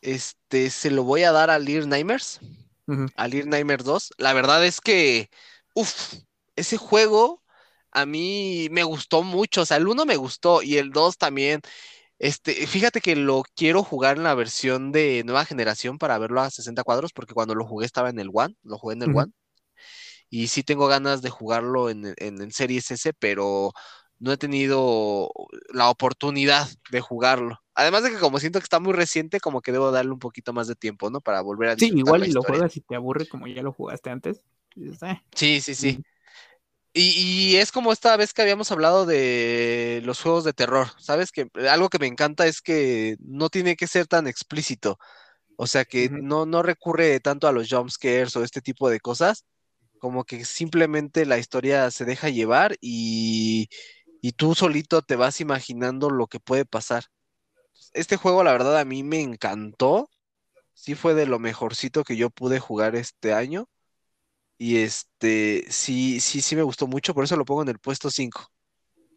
[0.00, 2.40] este, se lo voy a dar a Lear Nightmares.
[2.86, 3.06] Ujú.
[3.16, 4.12] a Lear Nightmares 2.
[4.18, 5.30] La verdad es que,
[5.74, 6.14] uff,
[6.56, 7.42] ese juego
[7.92, 9.62] a mí me gustó mucho.
[9.62, 11.60] O sea, el 1 me gustó y el 2 también.
[12.20, 16.50] Este, fíjate que lo quiero jugar en la versión de nueva generación para verlo a
[16.50, 19.10] 60 cuadros, porque cuando lo jugué estaba en el One, lo jugué en el.
[19.16, 19.32] One.
[20.28, 23.72] Y sí tengo ganas de jugarlo en, en, en Series S, pero
[24.18, 25.30] no he tenido
[25.72, 27.58] la oportunidad de jugarlo.
[27.74, 30.52] Además de que como siento que está muy reciente, como que debo darle un poquito
[30.52, 31.20] más de tiempo, ¿no?
[31.20, 34.10] Para volver a Sí, igual y lo juegas y te aburre como ya lo jugaste
[34.10, 34.44] antes.
[34.76, 35.20] "Eh".
[35.34, 36.00] Sí, sí, sí.
[36.92, 41.30] Y, y es como esta vez que habíamos hablado de los juegos de terror, ¿sabes?
[41.30, 44.98] Que algo que me encanta es que no tiene que ser tan explícito.
[45.56, 49.00] O sea, que no, no recurre tanto a los jump scares o este tipo de
[49.00, 49.44] cosas,
[49.98, 53.68] como que simplemente la historia se deja llevar y,
[54.22, 57.04] y tú solito te vas imaginando lo que puede pasar.
[57.94, 60.10] Este juego, la verdad, a mí me encantó.
[60.74, 63.68] Sí fue de lo mejorcito que yo pude jugar este año.
[64.62, 68.10] Y este, sí, sí, sí me gustó mucho, por eso lo pongo en el puesto
[68.10, 68.46] 5.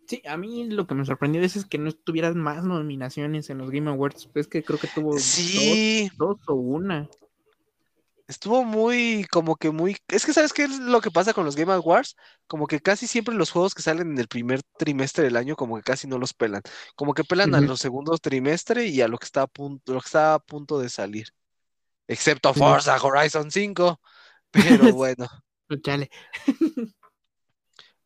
[0.07, 3.69] Sí, a mí lo que me sorprendió es que no tuvieras más nominaciones en los
[3.69, 4.29] Game Awards.
[4.35, 6.09] Es que creo que tuvo sí.
[6.15, 7.09] dos, o una.
[8.25, 9.97] Estuvo muy, como que muy.
[10.07, 12.15] Es que, ¿sabes qué es lo que pasa con los Game Awards?
[12.47, 15.75] Como que casi siempre los juegos que salen en el primer trimestre del año, como
[15.75, 16.61] que casi no los pelan.
[16.95, 19.99] Como que pelan a los segundos trimestre y a lo que está a punto, lo
[19.99, 21.27] que está a punto de salir.
[22.07, 23.99] Excepto Forza Horizon 5.
[24.53, 25.27] Pero bueno.
[25.81, 26.09] Chale.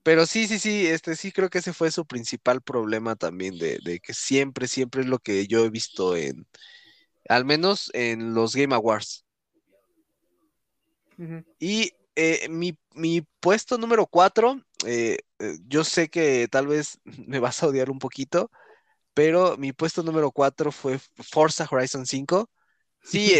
[0.08, 4.00] Pero sí, sí, sí, este sí creo que ese fue su principal problema también, de,
[4.02, 6.48] que siempre, siempre es lo que yo he visto en,
[7.28, 9.26] al menos en los Game Awards.
[11.60, 12.78] Y eh, mi,
[13.42, 18.00] puesto número cuatro, eh, eh, yo sé que tal vez me vas a odiar un
[18.00, 18.50] poquito,
[19.14, 22.50] pero mi puesto número cuatro fue Forza Horizon 5.
[23.04, 23.34] Sí,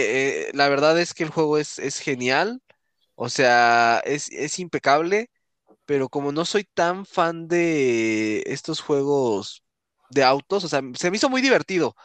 [0.54, 2.62] la verdad es que el juego es, es genial,
[3.18, 5.30] o sea, es, es impecable
[5.86, 9.64] pero como no soy tan fan de estos juegos
[10.10, 11.96] de autos, o sea, se me hizo muy divertido,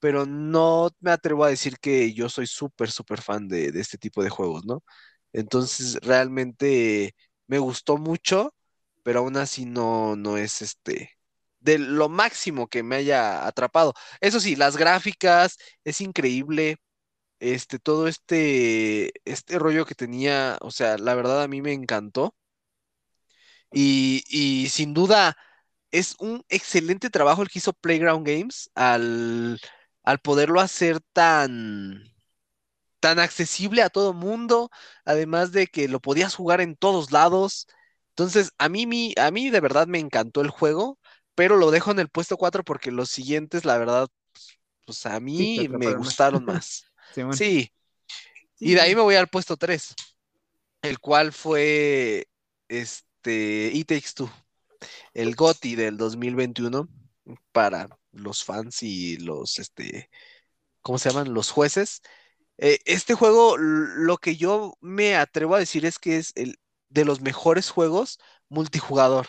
[0.00, 4.22] pero no me atrevo a decir que yo soy súper, súper fan de, este tipo
[4.22, 4.82] de juegos, ¿no?
[5.32, 7.14] Entonces, realmente
[7.46, 8.54] me gustó mucho,
[9.02, 11.12] pero aún así no, no es este
[11.60, 13.92] de lo máximo que me haya atrapado.
[14.20, 16.76] Eso sí, las gráficas, es increíble.
[17.40, 22.34] Este, todo este, este rollo que tenía, o sea, la verdad a mí me encantó.
[23.72, 25.36] Y, sin duda
[25.90, 29.60] es un excelente trabajo el que hizo Playground Games al,
[30.22, 32.04] poderlo hacer tan,
[33.00, 34.70] tan accesible a todo mundo,
[35.04, 37.66] además de que lo podías jugar en todos lados.
[38.10, 40.98] Entonces, a mí, a mí de verdad me encantó el juego,
[41.34, 44.08] pero lo dejo en el puesto 4 porque los siguientes, la verdad,
[44.84, 46.89] pues a mí me gustaron más.
[47.32, 47.72] Sí,
[48.58, 49.94] Y de ahí me voy al puesto 3,
[50.82, 52.28] el cual fue
[52.68, 54.30] este este, It Takes Two,
[55.12, 56.88] el GOTI del 2021
[57.52, 60.10] para los fans y los, este,
[60.80, 61.34] ¿cómo se llaman?
[61.34, 62.00] Los jueces.
[62.56, 67.04] Eh, este juego, lo que yo me atrevo a decir es que es el de
[67.04, 68.18] los mejores juegos
[68.48, 69.28] multijugador.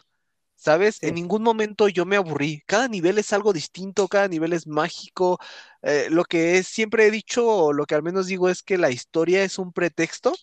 [0.62, 1.02] ¿Sabes?
[1.02, 2.62] En ningún momento yo me aburrí.
[2.68, 5.40] Cada nivel es algo distinto, cada nivel es mágico.
[5.82, 8.78] Eh, lo que es, siempre he dicho, o lo que al menos digo, es que
[8.78, 10.34] la historia es un pretexto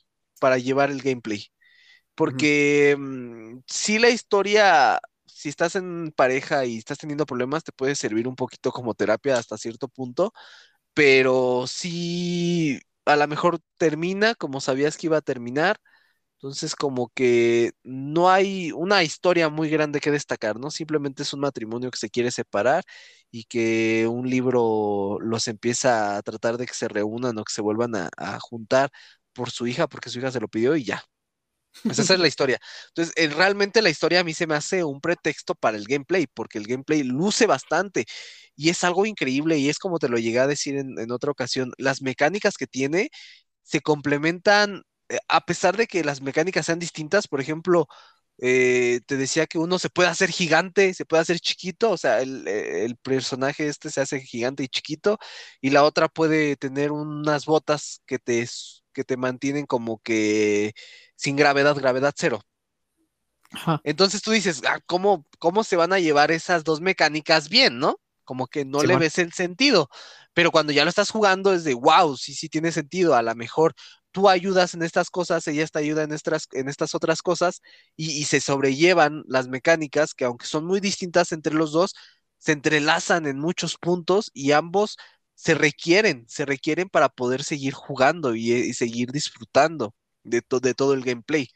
[0.40, 1.46] para llevar el gameplay.
[2.14, 7.94] Porque mm, si la historia, si estás en pareja y estás teniendo problemas, te puede
[7.94, 10.32] servir un poquito como terapia hasta cierto punto,
[10.94, 15.78] pero si a lo mejor termina como sabías que iba a terminar,
[16.38, 20.70] entonces como que no hay una historia muy grande que destacar, ¿no?
[20.70, 22.84] Simplemente es un matrimonio que se quiere separar
[23.32, 27.60] y que un libro los empieza a tratar de que se reúnan o que se
[27.60, 28.90] vuelvan a, juntar
[29.32, 31.02] por su hija, porque su hija se lo pidió y ya,
[31.82, 32.60] pues esa es la historia.
[32.88, 36.26] Entonces, eh, realmente la historia a mí se me hace un pretexto para el gameplay,
[36.28, 38.06] porque el gameplay luce bastante
[38.56, 41.72] y es algo increíble y es como te lo llegué a decir en, otra ocasión,
[41.78, 43.10] las mecánicas que tiene
[43.62, 44.84] se complementan,
[45.28, 47.88] a pesar de que las mecánicas sean distintas, por ejemplo,
[48.40, 52.20] eh, te decía que uno se puede hacer gigante, se puede hacer chiquito, o sea,
[52.20, 55.18] el, el, personaje este se hace gigante y chiquito,
[55.60, 58.48] y la otra puede tener unas botas que te,
[58.92, 60.72] que te mantienen como que
[61.16, 62.40] sin gravedad, gravedad cero.
[63.82, 67.98] Entonces tú dices, ah, ¿cómo, ¿cómo se van a llevar esas dos mecánicas bien, no?
[68.24, 69.88] Como que no le ves el sentido.
[70.34, 73.14] Pero cuando ya lo estás jugando es de, wow, sí, sí tiene sentido.
[73.14, 73.74] A lo mejor
[74.18, 77.62] tú ayudas en estas cosas, ella te ayuda en estas, en estas otras cosas
[77.96, 81.94] y, y se sobrellevan las mecánicas que aunque son muy distintas entre los dos,
[82.36, 84.96] se entrelazan en muchos puntos y ambos
[85.34, 91.04] se requieren, se requieren para poder seguir jugando y seguir disfrutando de, de todo el
[91.04, 91.48] gameplay.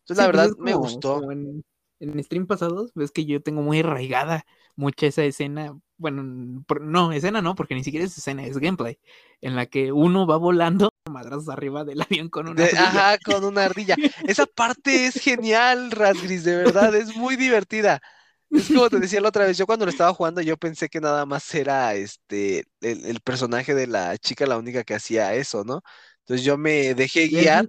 [0.00, 1.30] Entonces, la pues, verdad, me gustó.
[1.30, 1.64] en,
[2.00, 4.44] en, stream pasados, ves que yo tengo muy arraigada
[4.76, 5.74] mucha esa escena.
[5.96, 6.22] Bueno,
[6.82, 8.98] no, escena no, porque ni siquiera es escena, es gameplay.
[9.40, 13.06] En la que uno va volando madrazos arriba del avión con una ardilla.
[13.08, 13.98] Ajá, con una ardilla.
[14.26, 18.00] Esa parte es genial, Rasgris, de verdad, es muy divertida.
[18.52, 21.00] Es como te decía la otra vez, yo cuando lo estaba jugando, yo pensé que
[21.00, 25.64] nada más era este el, el personaje de la chica la única que hacía eso,
[25.64, 25.82] ¿no?
[26.20, 27.66] Entonces yo me dejé guiar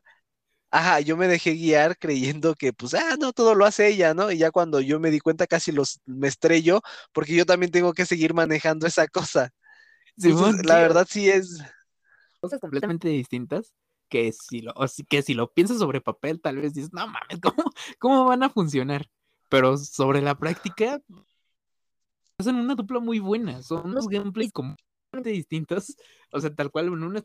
[0.71, 4.31] Ajá, yo me dejé guiar creyendo que, pues, ah, no, todo lo hace ella, ¿no?
[4.31, 6.81] Y ya cuando yo me di cuenta casi los me estrello,
[7.13, 9.51] porque yo también tengo que seguir manejando esa cosa.
[10.63, 11.59] la verdad sí es.
[12.41, 13.73] Cosas completamente distintas
[14.09, 14.73] que si lo,
[15.07, 17.63] que si lo piensas sobre papel, tal vez dices, no mames, ¿cómo,
[17.99, 19.07] cómo van a funcionar?
[19.47, 20.99] Pero sobre la práctica,
[22.37, 23.61] hacen una dupla muy buena.
[23.61, 25.95] Son unos gameplays completamente distintos.
[26.31, 27.23] O sea, tal cual en una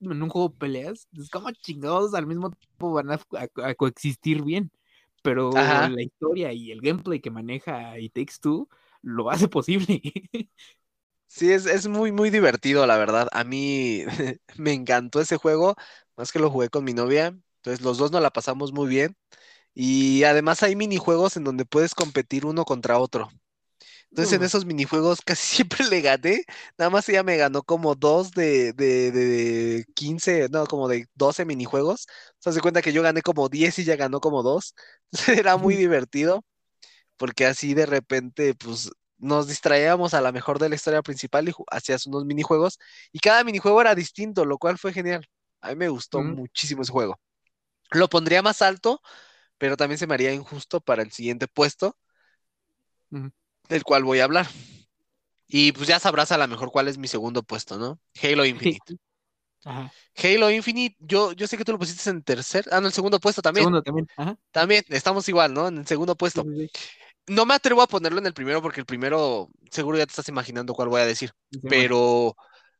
[0.00, 3.74] en un juego de peleas, es como chingados al mismo tiempo van a, a- a
[3.74, 4.70] coexistir bien.
[5.22, 5.88] Pero Ajá.
[5.88, 8.68] la historia y el gameplay que maneja It Takes Two
[9.02, 10.00] lo hace posible.
[11.34, 13.28] Sí, es, es muy, muy divertido, la verdad.
[13.32, 14.04] A mí
[14.56, 15.74] me encantó ese juego,
[16.16, 17.28] más que lo jugué con mi novia.
[17.56, 19.16] Entonces los dos nos la pasamos muy bien.
[19.74, 23.30] Y además hay minijuegos en donde puedes competir uno contra otro.
[24.10, 24.44] Entonces en Uf.
[24.44, 26.44] esos minijuegos casi siempre le gané.
[26.78, 31.44] Nada más ella me ganó como dos de, de, de 15, no, como de 12
[31.46, 32.06] minijuegos.
[32.40, 34.74] Se hace cuenta que yo gané como 10 y ella ganó como dos.
[35.12, 36.44] Entonces era muy divertido
[37.16, 38.90] porque así de repente, pues
[39.22, 42.78] nos distraíamos a la mejor de la historia principal y hacías unos minijuegos
[43.12, 45.26] y cada minijuego era distinto, lo cual fue genial.
[45.62, 46.34] A mí me gustó Mm.
[46.34, 47.20] muchísimo ese juego.
[47.92, 49.00] Lo pondría más alto,
[49.58, 51.96] pero también se me haría injusto para el siguiente puesto,
[53.68, 54.48] del cual voy a hablar.
[55.48, 58.00] Y pues ya sabrás a lo mejor cuál es mi segundo puesto, ¿no?
[58.22, 58.96] Halo Infinite.
[59.64, 59.92] Ajá.
[60.16, 63.20] Halo Infinite, yo, yo sé que tú lo pusiste en tercer, ah, no, el segundo
[63.20, 63.64] puesto también.
[63.64, 64.08] Segundo también.
[64.16, 64.36] Ajá.
[64.50, 65.68] También, estamos igual, ¿no?
[65.68, 66.42] En el segundo puesto.
[66.42, 66.80] sí, sí.
[67.28, 70.28] No me atrevo a ponerlo en el primero porque el primero seguro ya te estás
[70.28, 72.34] imaginando cuál voy a decir, Sí, pero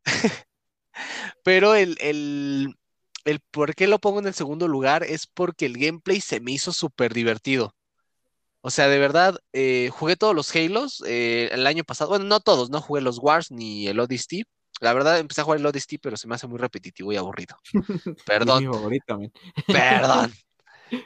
[1.45, 2.75] pero el, el,
[3.25, 6.53] el por qué lo pongo en el segundo lugar es porque el gameplay se me
[6.53, 7.75] hizo súper divertido.
[8.61, 12.11] O sea, de verdad, eh, jugué todos los Halos eh, el año pasado.
[12.11, 14.45] Bueno, no todos, no jugué los Wars ni el Odyssey.
[14.81, 17.57] La verdad, empecé a jugar el Odyssey, pero se me hace muy repetitivo y aburrido.
[18.27, 19.19] Perdón, mi favorito,
[19.67, 20.33] perdón.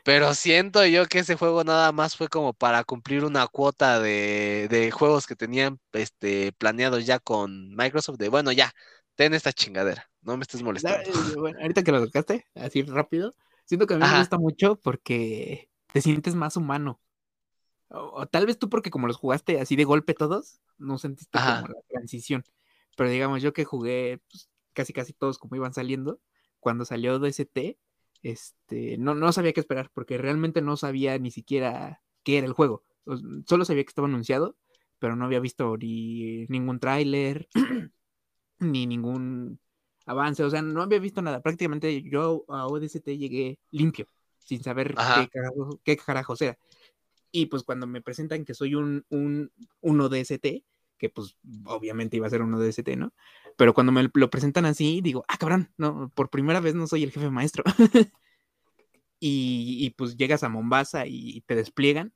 [0.04, 4.68] Pero siento yo que ese juego nada más fue como para cumplir una cuota de,
[4.70, 8.18] de juegos que tenían este, planeados ya con Microsoft.
[8.18, 8.72] De bueno, ya,
[9.14, 11.12] ten esta chingadera, no me estés molestando.
[11.12, 11.36] ¿Sabes?
[11.36, 15.68] Bueno, ahorita que lo tocaste, así rápido, siento que a mí me gusta mucho porque
[15.92, 17.00] te sientes más humano.
[17.88, 21.38] O, o tal vez tú porque como los jugaste así de golpe todos, no sentiste
[21.38, 21.62] Ajá.
[21.62, 22.44] como la transición.
[22.96, 26.20] Pero digamos, yo que jugué pues, casi casi todos como iban saliendo,
[26.60, 27.78] cuando salió DST,
[28.22, 32.52] este, no, no sabía qué esperar, porque realmente no sabía ni siquiera qué era el
[32.52, 32.82] juego.
[33.46, 34.56] Solo sabía que estaba anunciado,
[34.98, 37.48] pero no había visto ni ningún tráiler,
[38.58, 39.60] ni ningún
[40.06, 41.42] avance, o sea, no había visto nada.
[41.42, 46.58] Prácticamente yo a ODST llegué limpio, sin saber qué, carajo, qué carajos era.
[47.32, 50.64] Y pues cuando me presentan que soy un, un, un ODST,
[50.96, 53.12] que pues obviamente iba a ser un ODST, ¿no?
[53.56, 57.02] Pero cuando me lo presentan así, digo, ah, cabrón, no, por primera vez no soy
[57.02, 57.64] el jefe maestro.
[59.18, 62.12] y, y, pues llegas a Mombasa y te despliegan,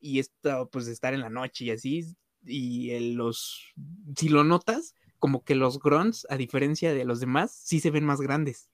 [0.00, 3.72] y esto, pues estar en la noche y así, y los,
[4.16, 8.04] si lo notas, como que los grunts, a diferencia de los demás, sí se ven
[8.04, 8.70] más grandes.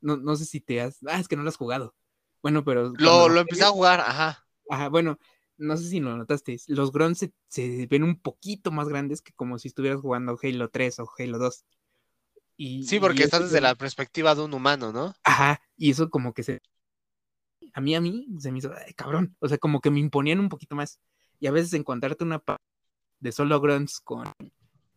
[0.00, 0.98] No, no sé si te has.
[1.06, 1.94] Ah, es que no lo has jugado.
[2.42, 2.92] Bueno, pero.
[2.96, 4.46] Lo, lo empecé a jugar, ajá.
[4.70, 5.18] Ajá, bueno,
[5.58, 6.56] no sé si lo notaste.
[6.68, 10.68] Los grunts se, se ven un poquito más grandes que como si estuvieras jugando Halo
[10.68, 11.64] 3 o Halo 2.
[12.56, 15.14] Y, Sí, y porque estás desde la perspectiva de un humano, ¿no?
[15.24, 16.60] Ajá, y eso como que se.
[17.74, 19.36] A mí, a mí, se me hizo, "Ay, cabrón.
[19.40, 20.98] O sea, como que me imponían un poquito más.
[21.40, 22.56] Y a veces encontrarte una pa-
[23.20, 24.32] de solo grunts con,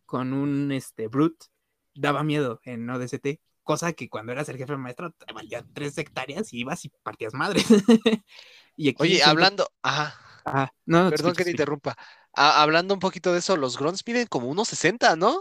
[0.06, 1.46] con un este, brute
[1.94, 3.40] daba miedo en ODST.
[3.62, 7.34] Cosa que cuando eras el jefe maestro te valía tres hectáreas y ibas y partías
[7.34, 7.66] madres.
[8.76, 10.18] y aquí Oye, hablando, ajá,
[10.50, 11.96] Ajá, no, perdón que te interrumpa.
[12.34, 15.40] A- hablando un poquito de eso, los grunts miden como unos 60, ¿no?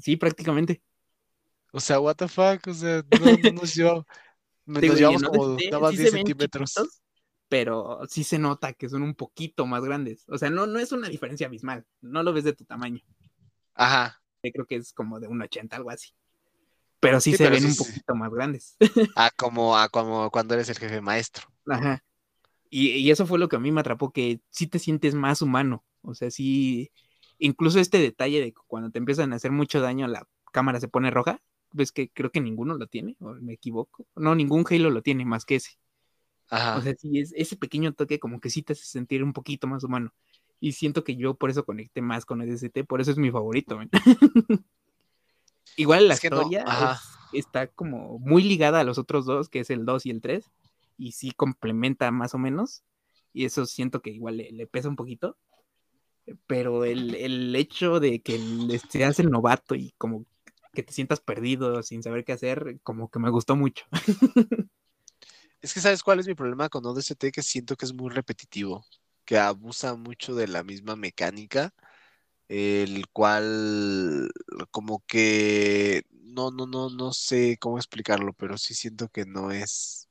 [0.00, 0.82] Sí, prácticamente.
[1.72, 4.04] O sea, what the fuck, o sea, no, no nos llevamos,
[4.66, 6.88] nos Digo, llevamos como ODST nada más sí 10 se ven centímetros.
[6.88, 7.02] chiquitos,
[7.48, 10.24] pero sí se nota que son un poquito más grandes.
[10.28, 11.86] O sea, no, no es una diferencia abismal.
[12.00, 13.00] No lo ves de tu tamaño.
[13.74, 16.10] Ajá, Yo creo que es como de un 80, algo así.
[17.00, 17.76] Pero sí, Sí, se pero ven sí, un sí.
[17.76, 18.76] poquito más grandes.
[19.14, 21.48] a como, a como cuando eres el jefe maestro.
[21.68, 22.00] Ajá.
[22.70, 25.42] Y, y eso fue lo que a mí me atrapó, que sí te sientes más
[25.42, 25.84] humano.
[26.02, 26.90] O sea, sí.
[27.38, 31.10] Incluso este detalle de cuando te empiezan a hacer mucho daño, la cámara se pone
[31.10, 31.40] roja.
[31.72, 34.06] Ves que creo que ninguno lo tiene, o me equivoco.
[34.16, 35.72] No, ningún Halo lo tiene más que ese.
[36.48, 36.76] Ajá.
[36.78, 39.66] O sea, sí, es, ese pequeño toque como que sí te hace sentir un poquito
[39.66, 40.12] más humano.
[40.60, 43.30] Y siento que yo por eso conecté más con el DST, por eso es mi
[43.30, 43.78] favorito.
[45.76, 49.60] Igual la Es no, historia es- está como muy ligada a los otros dos, que
[49.60, 50.50] es el 2 y el 3,
[50.96, 52.84] y sí complementa más o menos.
[53.32, 55.36] Y eso siento que igual le, pesa un poquito.
[56.46, 58.40] Pero el, el hecho de que
[58.90, 60.26] seas el novato y como
[60.72, 63.84] que te sientas perdido sin saber qué hacer, como que me gustó mucho.
[65.62, 67.32] Es que ¿sabes cuál es mi problema con ODST?
[67.32, 68.86] Que siento que es muy repetitivo,
[69.24, 71.74] que abusa mucho de la misma mecánica,
[72.48, 74.30] el cual
[74.70, 80.05] como que no, no, no, no sé cómo explicarlo, pero sí siento que no es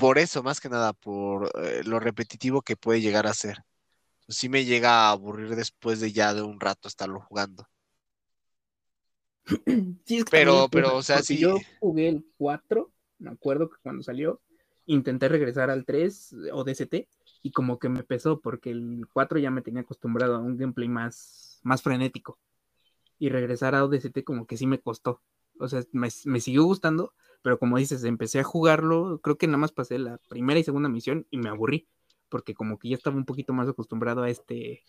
[0.00, 3.64] por eso, más que nada, por eh, lo repetitivo que puede llegar a ser.
[4.28, 7.66] Sí me llega a aburrir después de ya de un rato estarlo jugando.
[10.04, 11.38] Sí, es que Pero- pero, o sea, sí.
[11.38, 14.40] Yo jugué el 4, me acuerdo que cuando salió,
[14.86, 17.08] intenté regresar al 3 o DST
[17.42, 20.88] y como que me pesó porque el 4 ya me tenía acostumbrado a un gameplay
[20.88, 22.38] más, más frenético.
[23.18, 25.20] Y regresar a ODST como que sí me costó.
[25.58, 27.12] O sea, me, me siguió gustando,
[27.42, 30.88] pero como dices, empecé a jugarlo, creo que nada más pasé la primera y segunda
[30.88, 31.88] misión y me aburrí,
[32.28, 34.84] porque como que ya estaba un poquito más acostumbrado a este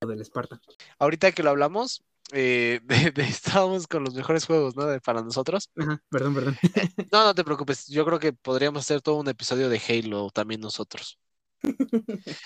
[0.00, 0.60] del Spartan.
[0.98, 2.80] Ahorita que lo hablamos, eh,
[3.10, 4.86] de- de- estábamos con los mejores juegos, ¿no?
[4.86, 5.70] De- para nosotros.
[5.76, 6.56] Ajá, perdón, perdón.
[7.12, 7.86] No, no te preocupes.
[7.86, 11.18] Yo creo que podríamos hacer todo un episodio de Halo también nosotros.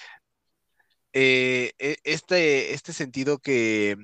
[1.12, 3.96] Eh, e- este, este sentido que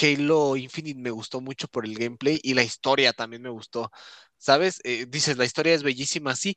[0.00, 3.90] Halo Infinite me gustó mucho por el gameplay y la historia también me gustó.
[4.36, 4.80] ¿Sabes?
[4.84, 6.54] Eh, dices, la historia es bellísima, sí.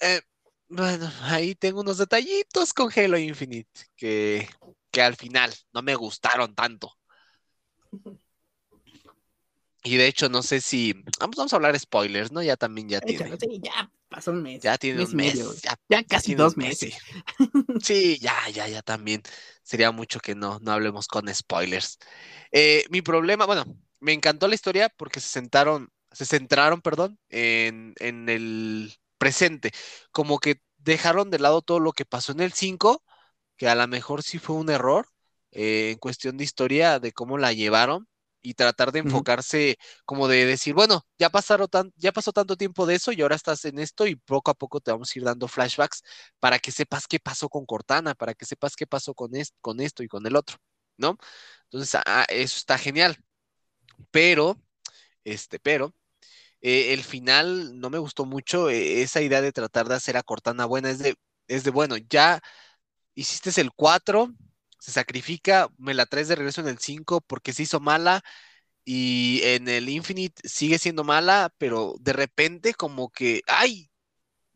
[0.00, 0.20] Eh,
[0.68, 4.48] bueno, ahí tengo unos detallitos con Halo Infinite que,
[4.90, 6.92] que al final no me gustaron tanto.
[9.86, 10.94] Y de hecho, no sé si.
[11.20, 12.42] Vamos, vamos a hablar spoilers, ¿no?
[12.42, 13.36] Ya también ya tiene.
[13.38, 14.62] Sí, ya pasó un mes.
[14.62, 15.34] Ya tiene mes un mes.
[15.34, 15.52] medio,
[15.88, 16.94] ya, casi dos mes, meses.
[16.94, 17.14] sí.
[17.78, 19.22] Sí, ya, ya, ya también.
[19.62, 21.98] Sería mucho que no, no hablemos con spoilers.
[22.52, 23.64] Eh, mi problema, bueno,
[24.00, 29.72] me encantó la historia porque se sentaron, se centraron, perdón, en, en el presente.
[30.12, 33.02] Como que dejaron de lado todo lo que pasó en el 5,
[33.56, 35.08] que a lo mejor sí fue un error
[35.50, 38.08] eh, en cuestión de historia, de cómo la llevaron.
[38.46, 42.84] Y tratar de enfocarse, como de decir, bueno, ya pasaron tan, ya pasó tanto tiempo
[42.84, 45.24] de eso y ahora estás en esto, y poco a poco te vamos a ir
[45.24, 46.02] dando flashbacks
[46.40, 49.34] para que sepas qué pasó con Cortana, para que sepas qué pasó con
[49.80, 50.58] esto y con el otro,
[50.98, 51.16] ¿no?
[51.64, 53.16] Entonces, ah, eso está genial.
[54.10, 54.60] Pero,
[55.24, 55.94] este, pero,
[56.62, 60.22] eh, el final no me gustó mucho, eh, esa idea de tratar de hacer a
[60.22, 61.16] Cortana buena, es de,
[61.48, 62.40] es de, bueno, ya
[63.14, 64.34] hiciste el 4,
[64.84, 68.22] se sacrifica, me la traes de regreso en el 5 porque se hizo mala
[68.84, 73.90] y en el Infinite sigue siendo mala, pero de repente como que, ay,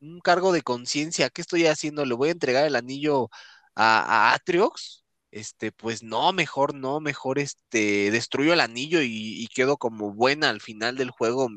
[0.00, 2.04] un cargo de conciencia, ¿qué estoy haciendo?
[2.04, 3.30] ¿Le voy a entregar el anillo
[3.74, 5.04] a, a Atriox?
[5.30, 9.08] Este, pues no, mejor no, mejor este, destruyo el anillo y,
[9.42, 11.48] y quedo como buena al final del juego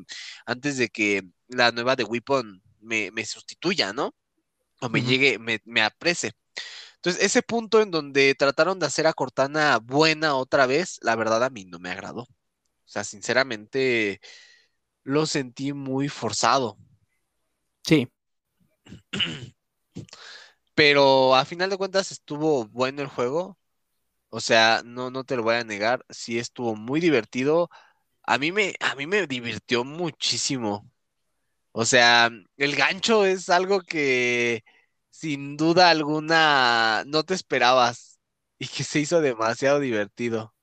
[0.46, 4.14] antes de que la nueva de Weapon me, me sustituya, ¿no?
[4.80, 6.32] O me llegue, me, me aprese.
[7.02, 11.42] Entonces, ese punto en donde trataron de hacer a Cortana buena otra vez, la verdad
[11.42, 12.22] a mí no me agradó.
[12.22, 12.28] O
[12.86, 14.20] sea, sinceramente
[15.04, 16.78] lo sentí muy forzado.
[17.84, 18.08] Sí,
[20.74, 23.58] Pero a final de cuentas estuvo bueno el juego.
[24.30, 26.04] O sea, no, no te lo voy a negar.
[26.10, 27.70] Sí estuvo muy divertido.
[28.24, 30.90] A mí me, a mí me divirtió muchísimo.
[31.72, 34.64] O sea, el gancho es algo que
[35.12, 38.18] sin duda alguna no te esperabas
[38.58, 40.54] y que se hizo demasiado divertido.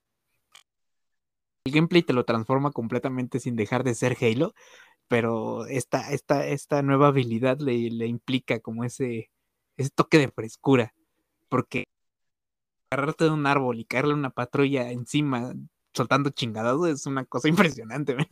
[1.65, 4.53] el gameplay te lo transforma completamente sin dejar de ser Halo,
[5.07, 9.29] pero esta, esta, esta nueva habilidad le, le implica como ese,
[9.77, 10.93] ese toque de frescura,
[11.49, 11.85] porque
[12.89, 15.53] agarrarte de un árbol y caerle una patrulla encima
[15.93, 18.15] soltando chingadas es una cosa impresionante.
[18.15, 18.27] man.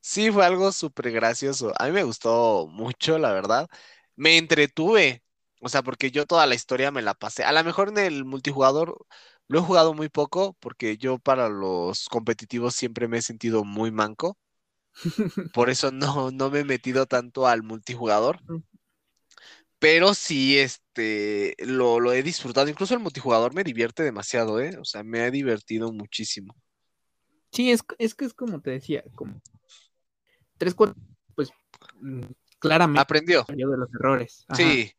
[0.00, 1.72] Sí, fue algo súper gracioso.
[1.78, 3.68] A mí me gustó mucho, la verdad.
[4.20, 5.22] Me entretuve.
[5.62, 7.42] O sea, porque yo toda la historia me la pasé.
[7.42, 9.06] A lo mejor en el multijugador
[9.48, 13.90] lo he jugado muy poco, porque yo para los competitivos siempre me he sentido muy
[13.90, 14.36] manco.
[15.54, 18.40] Por eso no, no me he metido tanto al multijugador.
[19.78, 22.68] Pero sí, este, lo, lo he disfrutado.
[22.68, 24.76] Incluso el multijugador me divierte demasiado, ¿eh?
[24.78, 26.54] O sea, me ha divertido muchísimo.
[27.52, 29.40] Sí, es, es que es como te decía, como
[30.58, 30.94] tres, cuatro,
[31.34, 31.50] pues
[32.02, 32.20] mm,
[32.60, 33.40] claramente Aprendió.
[33.40, 34.44] aprendió de los errores.
[34.48, 34.56] Ajá.
[34.56, 34.92] Sí,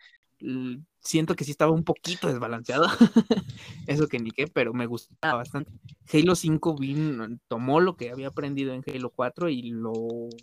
[1.00, 2.88] siento que sí estaba un poquito desbalanceado.
[3.88, 5.72] Eso que ni qué, pero me gustaba bastante.
[6.12, 9.94] Halo 5 vino- tomó lo que había aprendido en Halo 4 y lo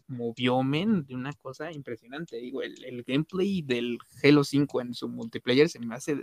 [0.07, 2.37] movió, men, de una cosa impresionante.
[2.37, 6.23] Digo, el, el gameplay del Halo 5 en su multiplayer se me hace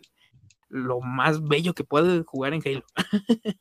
[0.69, 2.83] lo más bello que puede jugar en Halo.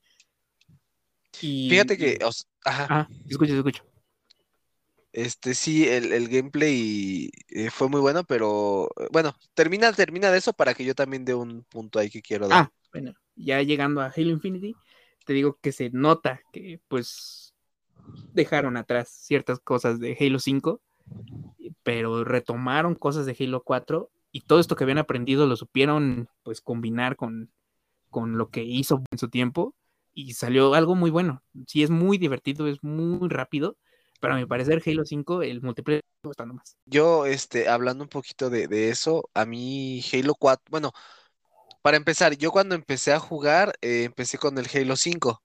[1.43, 2.87] y, fíjate que, s- ajá.
[2.89, 3.85] Ah, escucho, escucho.
[5.15, 10.39] Este sí, el, el gameplay eh, fue muy bueno, pero eh, bueno, termina, termina de
[10.39, 12.65] eso para que yo también dé un punto ahí que quiero dar.
[12.65, 14.75] Ah, bueno, ya llegando a Halo Infinity,
[15.25, 17.55] te digo que se nota que pues
[18.33, 20.81] dejaron atrás ciertas cosas de Halo 5,
[21.85, 26.61] pero retomaron cosas de Halo 4 y todo esto que habían aprendido lo supieron pues
[26.61, 27.53] combinar con,
[28.11, 29.77] con lo que hizo en su tiempo
[30.13, 31.45] y salió algo muy bueno.
[31.69, 33.77] Sí es muy divertido, es muy rápido,
[34.25, 36.77] pero a mi parecer Halo 5 el multiplayer está gustando más.
[36.87, 40.93] Yo, este, hablando un poquito de, de eso, a mí Halo 4, bueno,
[41.83, 45.43] para empezar, yo cuando empecé a jugar, eh, empecé con el Halo 5.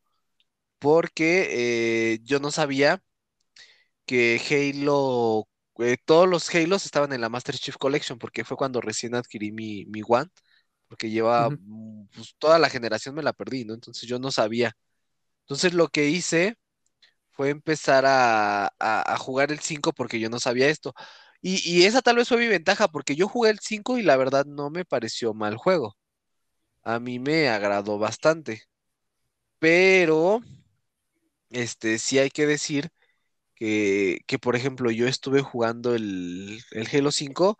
[0.80, 3.04] porque eh, yo no sabía
[4.06, 5.48] que Halo,
[5.80, 9.52] eh, todos los Halos estaban en la Master Chief Collection, porque fue cuando recién adquirí
[9.52, 10.30] mi, mi One,
[10.88, 11.52] porque lleva,
[12.16, 13.74] pues toda la generación me la perdí, ¿no?
[13.74, 14.74] Entonces yo no sabía.
[15.42, 16.58] Entonces lo que hice
[17.40, 18.70] fue empezar a,
[19.18, 20.94] jugar el 5 porque yo no sabía esto.
[21.42, 24.18] Y, y esa tal vez fue mi ventaja, porque yo jugué el 5 y la
[24.18, 25.96] verdad no me pareció mal juego.
[26.84, 28.64] A mí me agradó bastante.
[29.60, 30.42] Pero,
[31.50, 32.90] este, sí hay que decir
[33.56, 37.58] que, que, por ejemplo, yo estuve jugando el, el Halo 5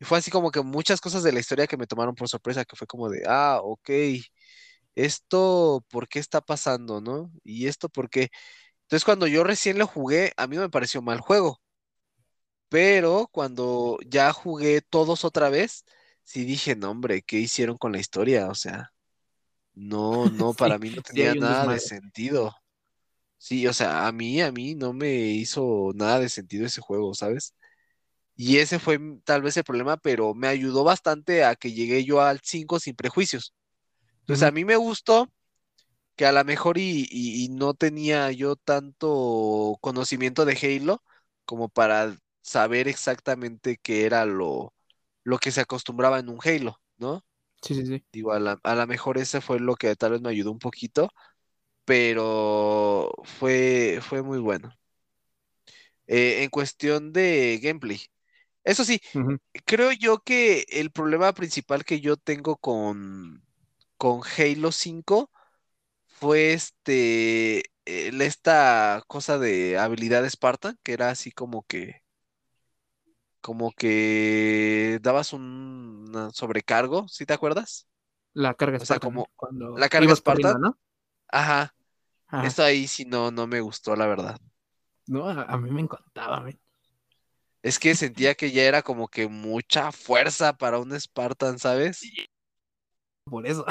[0.00, 2.64] y fue así como que muchas cosas de la historia que me tomaron por sorpresa,
[2.64, 3.90] que fue como de, ah, ok,
[4.94, 7.32] esto, ¿por qué está pasando, no?
[7.44, 8.30] Y esto, ¿por qué?
[8.92, 11.60] Entonces, cuando yo recién lo jugué, a mí no me pareció mal juego,
[12.68, 15.84] pero cuando ya jugué todos otra vez,
[16.24, 18.48] sí dije, no, hombre, ¿qué hicieron con la historia?
[18.48, 18.92] O sea,
[19.74, 22.54] no, no, para Sí, mí no tenía nada de sentido.
[23.38, 27.14] Sí, o sea, a mí, a mí no me hizo nada de sentido ese juego,
[27.14, 27.54] ¿sabes?
[28.36, 32.20] Y ese fue tal vez el problema, pero me ayudó bastante a que llegué yo
[32.22, 33.54] al 5 sin prejuicios.
[34.20, 35.30] Entonces, a mí me gustó
[36.16, 41.02] que a lo mejor y, y- y no tenía yo tanto conocimiento de Halo
[41.44, 44.74] como para saber exactamente qué era lo,
[45.24, 47.24] lo que se acostumbraba en un Halo, ¿no?
[47.62, 48.04] Sí, sí, sí.
[48.12, 50.58] Digo, a la, a lo mejor ese fue lo que tal vez me ayudó un
[50.60, 51.10] poquito,
[51.86, 54.74] pero fue, fue muy bueno.
[56.06, 58.00] Eh, en cuestión de gameplay.
[58.64, 59.00] Eso sí,
[59.66, 63.44] creo yo que el problema principal que yo tengo con,
[63.98, 65.30] con Halo 5
[66.22, 72.02] fue este, esta cosa de habilidad Spartan, que era así como que,
[73.40, 77.88] como que dabas un sobrecargo, ¿sí te acuerdas?
[78.34, 80.78] La carga O sea, Spartan, como cuando la carga corriendo, Spartan, ¿no?
[81.28, 81.74] ajá,
[82.26, 82.56] Ajá.
[82.56, 84.38] esto ahí sí no, no me gustó, la verdad.
[85.06, 86.58] No, a, a mí me encantaba, men.
[87.64, 92.12] Es que sentía que ya era como que mucha fuerza para un Spartan, ¿sabes?
[93.32, 93.64] Por eso.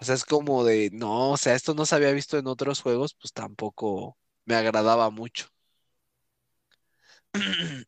[0.00, 2.80] O sea, es como de, no, o sea, esto no se había visto en otros
[2.80, 5.48] juegos, pues tampoco me agradaba mucho.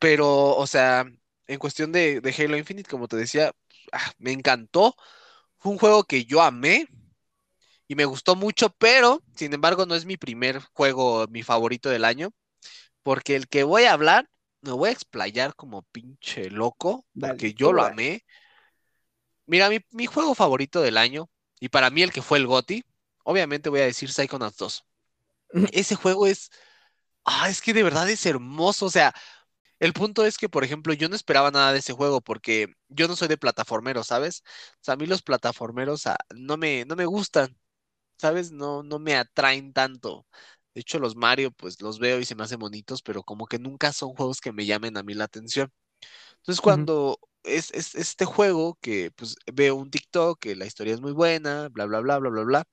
[0.00, 1.06] Pero, o sea,
[1.46, 3.52] en cuestión de, de Halo Infinite, como te decía,
[3.92, 4.96] ah, me encantó.
[5.58, 6.88] Fue un juego que yo amé
[7.86, 12.04] y me gustó mucho, pero, sin embargo, no es mi primer juego, mi favorito del
[12.04, 12.32] año,
[13.04, 14.28] porque el que voy a hablar,
[14.60, 18.24] me voy a explayar como pinche loco, Dale, porque yo lo amé.
[19.46, 21.30] Mira, mi, mi juego favorito del año,
[21.60, 22.84] y para mí el que fue el GOTY,
[23.24, 24.84] obviamente voy a decir Psychonauts 2.
[25.72, 26.50] Ese juego es,
[27.24, 29.14] ah, es que de verdad es hermoso, o sea,
[29.80, 33.08] el punto es que, por ejemplo, yo no esperaba nada de ese juego porque yo
[33.08, 34.42] no soy de plataformeros, ¿sabes?
[34.76, 37.58] O sea, a mí los plataformeros ah, no me, no me gustan,
[38.18, 38.52] ¿sabes?
[38.52, 40.26] No, no me atraen tanto.
[40.74, 43.58] De hecho, los Mario, pues los veo y se me hacen bonitos, pero como que
[43.58, 45.72] nunca son juegos que me llamen a mí la atención.
[46.38, 51.00] Entonces, cuando es, es este juego que pues veo un TikTok, que la historia es
[51.00, 52.64] muy buena, bla, bla, bla, bla, bla, bla.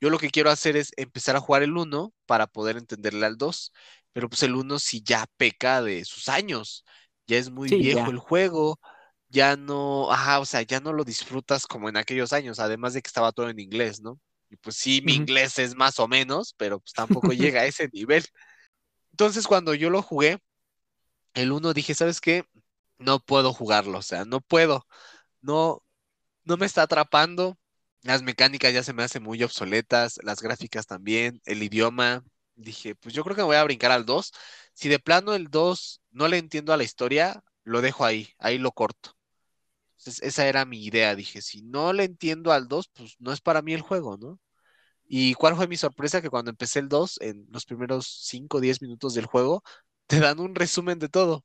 [0.00, 3.36] Yo lo que quiero hacer es empezar a jugar el uno para poder entenderle al
[3.38, 3.72] 2,
[4.12, 6.84] pero pues el uno sí ya peca de sus años,
[7.26, 8.10] ya es muy Sí, viejo ya.
[8.10, 8.80] el juego,
[9.28, 13.02] ya no, ajá, o sea, ya no lo disfrutas como en aquellos años, además de
[13.02, 14.20] que estaba todo en inglés, ¿no?
[14.50, 17.88] Y pues sí, mi inglés es más o menos, pero pues tampoco llega a ese
[17.92, 18.24] nivel.
[19.12, 20.38] Entonces cuando yo lo jugué,
[21.34, 22.44] el uno dije, ¿sabes qué?
[22.98, 24.86] No puedo jugarlo, o sea, no puedo,
[25.42, 25.82] no,
[26.44, 27.58] no me está atrapando.
[28.02, 32.24] Las mecánicas ya se me hacen muy obsoletas, las gráficas también, el idioma.
[32.56, 34.32] Dije, pues yo creo que me voy a brincar al 2.
[34.74, 38.58] Si de plano el 2 no le entiendo a la historia, lo dejo ahí, ahí
[38.58, 39.12] lo corto.
[39.98, 41.14] Entonces, esa era mi idea.
[41.14, 44.38] Dije, si no le entiendo al 2, pues no es para mí el juego, ¿no?
[45.06, 46.22] ¿Y cuál fue mi sorpresa?
[46.22, 49.62] Que cuando empecé el 2, en los primeros 5 o 10 minutos del juego,
[50.06, 51.44] te dan un resumen de todo.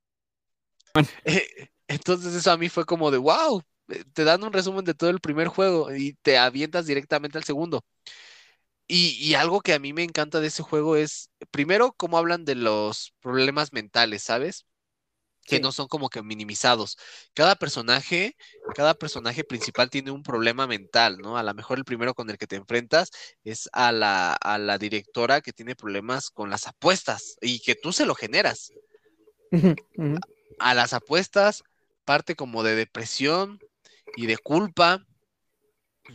[1.26, 3.62] Eh, Entonces eso a mí fue como de, wow,
[4.14, 7.84] te dan un resumen de todo el primer juego y te avientas directamente al segundo.
[8.88, 12.44] Y, y algo que a mí me encanta de ese juego es, primero, cómo hablan
[12.46, 14.66] de los problemas mentales, ¿sabes?
[15.46, 16.98] Que no son como que minimizados.
[17.34, 18.38] Cada personaje,
[18.76, 21.38] cada personaje principal tiene un problema mental, ¿no?
[21.38, 23.12] A lo mejor el primero con el que te enfrentas
[23.44, 27.94] es a la, a la directora que tiene problemas con las apuestas y que tú
[27.94, 28.74] se lo generas.
[30.60, 31.64] A las apuestas,
[32.06, 33.60] parte como de depresión
[34.16, 35.06] y de culpa.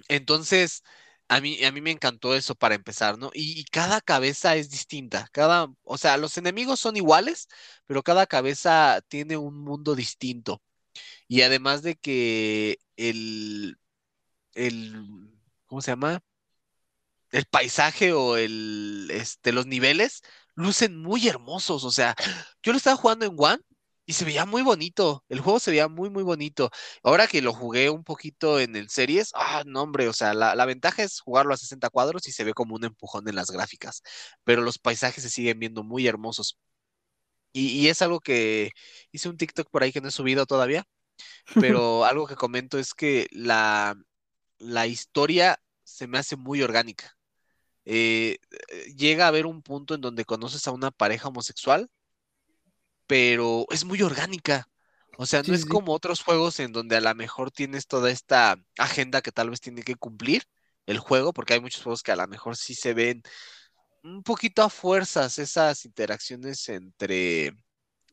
[0.08, 0.82] Entonces,
[1.28, 3.30] a mí, a mí me encantó eso para empezar, ¿no?
[3.34, 7.48] Y, cada cabeza es distinta, cada, o sea, los enemigos son iguales,
[7.86, 10.62] pero cada cabeza tiene un mundo distinto.
[11.28, 13.78] Y además de que el,
[14.54, 15.30] el,
[15.66, 16.22] ¿cómo se llama?
[17.34, 20.22] el paisaje o el, este, los niveles
[20.54, 21.84] lucen muy hermosos.
[21.84, 22.14] O sea,
[22.62, 23.60] yo lo estaba jugando en One
[24.06, 25.24] y se veía muy bonito.
[25.28, 26.70] El juego se veía muy, muy bonito.
[27.02, 30.54] Ahora que lo jugué un poquito en el series, ah, no, hombre, o sea, la,
[30.54, 33.50] la, ventaja es jugarlo a 60 cuadros y se ve como un empujón en las
[33.50, 34.02] gráficas,
[34.44, 36.58] pero los paisajes se siguen viendo muy hermosos.
[37.52, 38.70] Y, y es algo que
[39.12, 40.84] hice un TikTok por ahí que no he subido todavía,
[41.72, 43.96] pero algo que comento es que la,
[44.58, 47.16] la historia se me hace muy orgánica.
[47.86, 48.38] Eh,
[48.96, 51.90] llega a haber un punto en donde conoces a una pareja homosexual
[53.06, 54.68] pero es muy orgánica.
[55.16, 57.86] O sea, no Sí, es sí, como otros juegos en donde a lo mejor tienes
[57.86, 60.42] toda esta agenda que tal vez tiene que cumplir
[60.86, 63.22] el juego, porque hay muchos juegos que a lo mejor sí se ven
[64.02, 67.48] un poquito a fuerzas esas interacciones entre,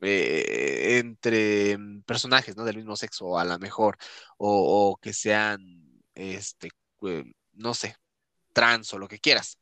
[0.01, 2.63] eh, entre personajes, ¿no?
[2.65, 3.97] Del mismo sexo, o a lo mejor,
[4.37, 5.59] o, o que sean,
[6.15, 6.69] este,
[7.03, 7.95] eh, no sé,
[8.53, 9.59] trans o lo que quieras.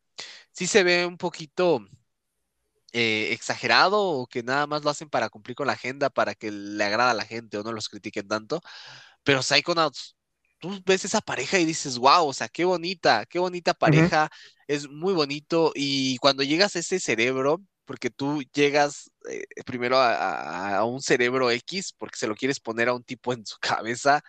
[0.51, 1.82] Sí se ve un poquito
[2.93, 6.51] eh, exagerado o que nada más lo hacen para cumplir con la agenda, para que
[6.51, 8.61] le agrada a la gente o no los critiquen tanto.
[9.23, 10.15] Pero Psychonauts,
[10.59, 14.29] tú ves esa pareja y dices, wow, o sea, qué bonita, qué bonita pareja,
[14.67, 15.71] es muy bonito.
[15.75, 21.01] Y cuando llegas a ese cerebro, porque tú llegas eh, primero a, a- a un
[21.01, 24.21] cerebro X, porque se lo quieres poner a un tipo en su cabeza.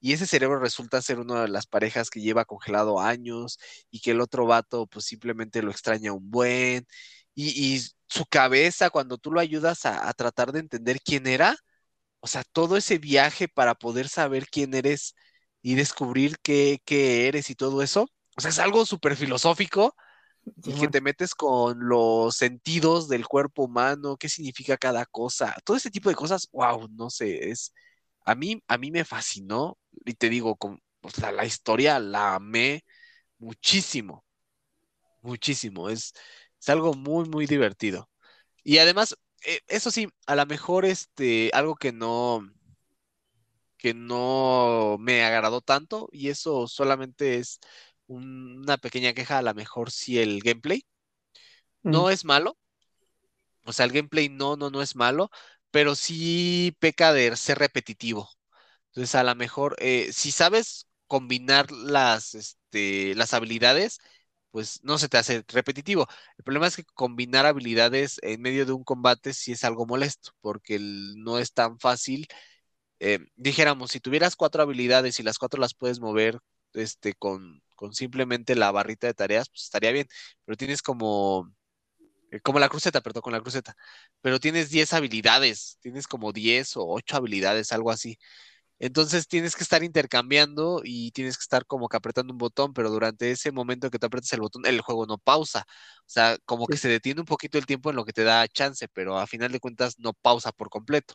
[0.00, 3.58] Y ese cerebro resulta ser una de las parejas que lleva congelado años
[3.90, 6.86] y que el otro vato pues simplemente lo extraña un buen.
[7.38, 11.56] Y, y su cabeza, cuando tú lo ayudas a, a tratar de entender quién era,
[12.20, 15.14] o sea, todo ese viaje para poder saber quién eres
[15.62, 19.94] y descubrir qué, qué eres y todo eso, o sea, es algo súper filosófico
[20.64, 25.76] y que te metes con los sentidos del cuerpo humano, qué significa cada cosa, todo
[25.76, 27.72] ese tipo de cosas, wow, no sé, es,
[28.26, 32.34] a mí, a mí me fascinó y te digo, con, o sea, la historia la
[32.36, 32.84] amé
[33.38, 34.24] muchísimo,
[35.22, 36.12] muchísimo, es,
[36.60, 38.10] es algo muy, muy divertido.
[38.64, 42.42] Y además, eh, eso sí, a lo mejor este, algo que no,
[43.76, 47.60] que no me agradó tanto, y eso solamente es
[48.06, 50.84] un- una pequeña queja, a lo mejor sí el gameplay.
[51.82, 52.56] No es malo,
[53.64, 55.30] o sea, el gameplay no, no, no es malo,
[55.70, 58.30] pero sí peca de ser repetitivo.
[58.88, 64.00] Entonces, a lo mejor, eh, si sabes combinar las, este, las habilidades,
[64.50, 66.06] pues no se te hace repetitivo.
[66.38, 70.32] El problema es que combinar habilidades en medio de un combate sí es algo molesto,
[70.40, 72.26] porque no es tan fácil.
[73.00, 76.38] Eh, dijéramos, si tuvieras cuatro habilidades y las cuatro las puedes mover
[76.74, 80.06] este, con, con simplemente la barrita de tareas, pues estaría bien,
[80.44, 81.52] pero tienes como,
[82.30, 83.74] eh, como la cruceta, perdón, con la cruceta,
[84.20, 88.18] pero tienes 10 habilidades, tienes como 10 o 8 habilidades, algo así.
[88.78, 92.90] Entonces tienes que estar intercambiando y tienes que estar como que apretando un botón, pero
[92.90, 95.64] durante ese momento que tú apretas el botón, el juego no pausa.
[96.00, 96.78] O sea, como que Sí.
[96.78, 99.52] se detiene un poquito el tiempo en lo que te da chance, pero a final
[99.52, 101.14] de cuentas no pausa por completo.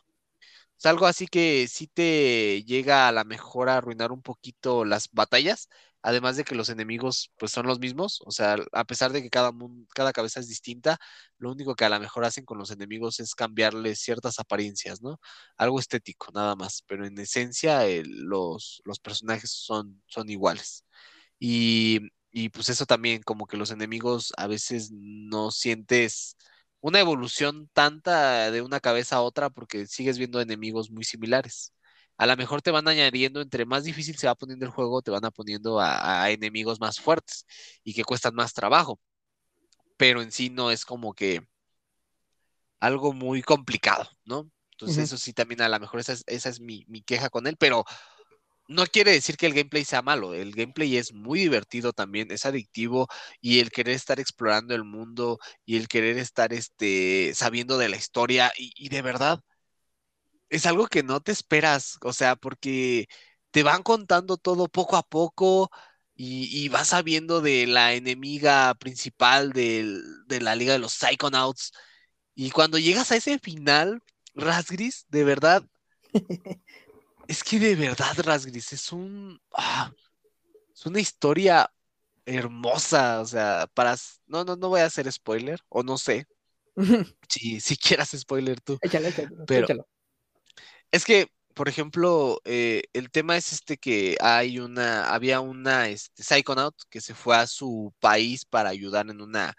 [0.84, 5.08] Es algo así que sí te llega a la mejor a arruinar un poquito las
[5.12, 5.70] batallas,
[6.02, 9.30] además de que los enemigos pues son los mismos, o sea, a pesar de que
[9.30, 9.50] cada,
[9.94, 10.98] cada cabeza es distinta,
[11.38, 15.18] lo único que a lo mejor hacen con los enemigos es cambiarles ciertas apariencias, ¿no?
[15.56, 20.84] Algo estético, nada más, pero en esencia el- los, los personajes son, son iguales.
[21.38, 22.00] Y,
[22.32, 26.36] y pues eso también, como que los enemigos a veces no sientes
[26.84, 31.72] una evolución tanta de una cabeza a otra porque sigues viendo enemigos muy similares.
[32.18, 35.10] A lo mejor te van añadiendo, entre más difícil se va poniendo el juego, te
[35.10, 37.46] van a poniendo a, a enemigos más fuertes
[37.84, 39.00] y que cuestan más trabajo,
[39.96, 41.40] pero en sí no es como que
[42.80, 44.50] algo muy complicado, ¿no?
[44.72, 47.46] Entonces eso sí también a lo mejor esa es, esa es mi, mi queja con
[47.46, 47.86] él, pero
[48.68, 52.46] no quiere decir que el gameplay sea malo, el gameplay es muy divertido también, es
[52.46, 53.08] adictivo
[53.40, 57.96] y el querer estar explorando el mundo y el querer estar este, sabiendo de la
[57.96, 59.40] historia y, de verdad
[60.50, 63.06] es algo que no te esperas, o sea, porque
[63.50, 65.70] te van contando todo poco a poco
[66.14, 70.02] y, vas sabiendo de la enemiga principal de
[70.40, 71.72] la Liga de los Psychonauts
[72.34, 74.02] y cuando llegas a ese final,
[74.34, 75.64] Rasgris, de verdad,
[77.28, 79.40] es que de verdad, Rasgris, es un...
[79.52, 79.92] ah,
[80.74, 81.70] es una historia
[82.26, 83.96] hermosa, o sea, para...
[84.26, 86.26] No, no, no voy a hacer spoiler, o no sé,
[87.28, 89.88] si, si quieras spoiler tú, Échalo, échalo, pero échalo.
[90.90, 96.22] es que, por ejemplo, eh, el tema es este que hay una, había una este,
[96.22, 99.54] Psychonaut que se fue a su país para ayudar en una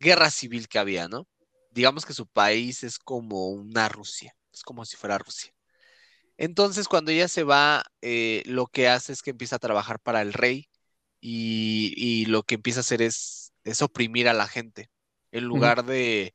[0.00, 1.28] guerra civil que había, ¿no?
[1.70, 5.52] Digamos que su país es como una Rusia, es como si fuera Rusia.
[6.38, 10.22] Entonces, cuando ella se va, eh, lo que hace es que empieza a trabajar para
[10.22, 10.70] el rey
[11.20, 14.90] y, y lo que empieza a hacer es, es oprimir a la gente.
[15.32, 16.34] En lugar de,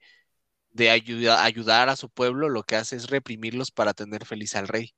[0.72, 4.68] de ayuda, ayudar a su pueblo, lo que hace es reprimirlos para tener feliz al
[4.68, 4.94] rey.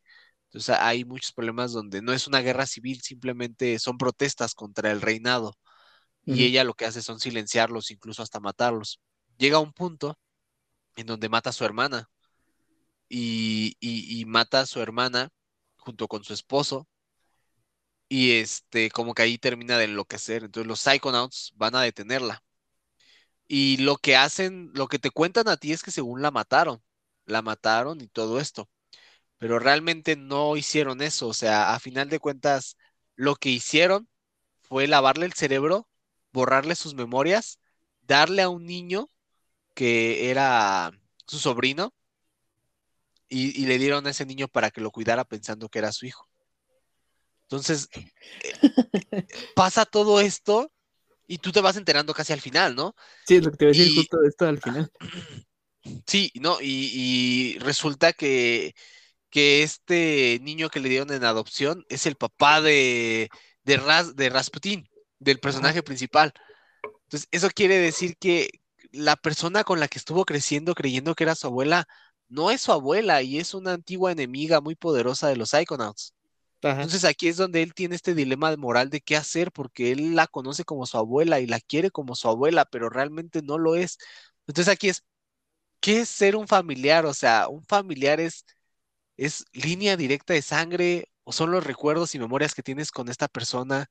[0.47, 5.01] Entonces hay muchos problemas donde no es una guerra civil, simplemente son protestas contra el
[5.01, 5.53] reinado.
[6.25, 9.01] Y ella lo que hace son silenciarlos, incluso hasta matarlos.
[9.37, 10.17] Llega a un punto
[10.95, 12.09] en donde mata a su hermana
[13.09, 15.31] y, mata a su hermana
[15.77, 16.87] junto con su esposo.
[18.09, 20.43] Y este, como que ahí termina de enloquecer.
[20.43, 22.43] Entonces los Psychonauts van a detenerla.
[23.47, 26.83] Y lo que hacen, lo que te cuentan a ti es que según la mataron,
[27.25, 28.69] la mataron y todo esto.
[29.37, 31.27] Pero realmente no hicieron eso.
[31.29, 32.77] O sea, a final de cuentas,
[33.15, 34.09] lo que hicieron
[34.63, 35.89] fue lavarle el cerebro,
[36.33, 37.59] borrarle sus memorias,
[38.01, 39.09] darle a un niño
[39.75, 40.91] que era
[41.27, 41.93] su sobrino
[43.35, 46.05] y, y le dieron a ese niño para que lo cuidara pensando que era su
[46.05, 46.25] hijo.
[47.43, 48.11] Entonces, eh,
[49.55, 50.71] pasa todo esto
[51.27, 52.95] y tú te vas enterando casi al final, ¿no?
[53.27, 54.89] Sí, es lo que te iba a decir Y- justo esto al final.
[56.07, 56.57] Sí, ¿no?
[56.61, 58.73] Y, y resulta que,
[59.29, 63.29] que este niño que le dieron en adopción es el papá de,
[63.63, 66.33] de, Ras- de Rasputin, del personaje principal.
[67.03, 68.49] Entonces, eso quiere decir que
[68.91, 71.87] la persona con la que estuvo creciendo creyendo que era su abuela,
[72.29, 76.13] no es su abuela y es una antigua enemiga muy poderosa de los Psychonauts.
[76.63, 76.83] Ajá.
[76.83, 80.27] Entonces aquí es donde él tiene este dilema moral de qué hacer, porque él la
[80.27, 83.97] conoce como su abuela y la quiere como su abuela, pero realmente no lo es.
[84.47, 85.03] Entonces aquí es,
[85.79, 87.05] ¿qué es ser un familiar?
[87.05, 88.45] O sea, un familiar es,
[89.17, 93.27] es línea directa de sangre o son los recuerdos y memorias que tienes con esta
[93.27, 93.87] persona.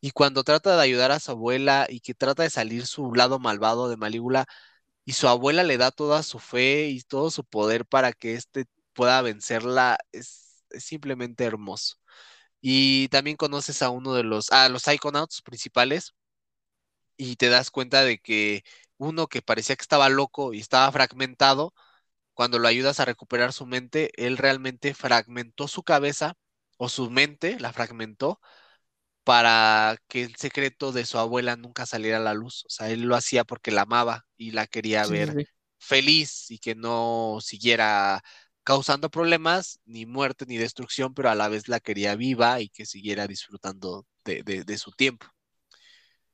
[0.00, 3.38] Y cuando trata de ayudar a su abuela y que trata de salir su lado
[3.38, 4.46] malvado de Malígula,
[5.04, 8.66] y su abuela le da toda su fe y todo su poder para que éste
[8.94, 11.96] pueda vencerla, es, es simplemente hermoso.
[12.60, 16.14] Y también conoces a uno de los, a los Psychonauts principales
[17.16, 18.64] y te das cuenta de que
[18.96, 21.74] uno que parecía que estaba loco y estaba fragmentado,
[22.34, 26.34] cuando lo ayudas a recuperar su mente, él realmente fragmentó su cabeza
[26.78, 28.40] o su mente, la fragmentó
[29.24, 32.64] para que el secreto de su abuela nunca saliera a la luz.
[32.66, 35.44] O sea, él lo hacía porque la amaba y la quería Sí, ver sí.
[35.78, 38.22] feliz y que no siguiera
[38.64, 42.86] causando problemas, ni muerte, ni destrucción, pero a la vez la quería viva y que
[42.86, 45.26] siguiera disfrutando de, de- de su tiempo.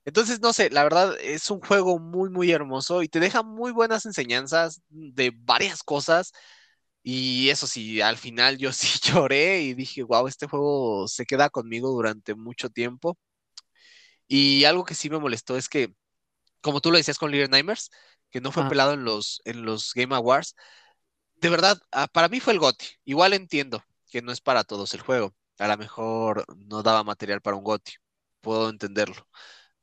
[0.05, 3.71] Entonces, no sé, la verdad es un juego muy, muy hermoso y te deja muy
[3.73, 6.33] buenas enseñanzas de varias cosas.
[7.03, 11.51] Y eso sí, al final yo sí lloré y dije, wow, este juego se queda
[11.51, 13.19] conmigo durante mucho tiempo.
[14.29, 15.95] Y algo que sí me molestó es que,
[16.63, 17.91] como tú lo decías con Little Nightmares,
[18.31, 18.67] que no fue Ajá.
[18.67, 20.57] pelado en los, en los Game Awards,
[21.37, 22.87] de verdad, ah, para mí fue el GOTY.
[23.05, 25.35] Igual entiendo que no es para todos el juego.
[25.59, 27.95] A lo mejor no daba material para un GOTY.
[28.41, 29.29] Puedo entenderlo.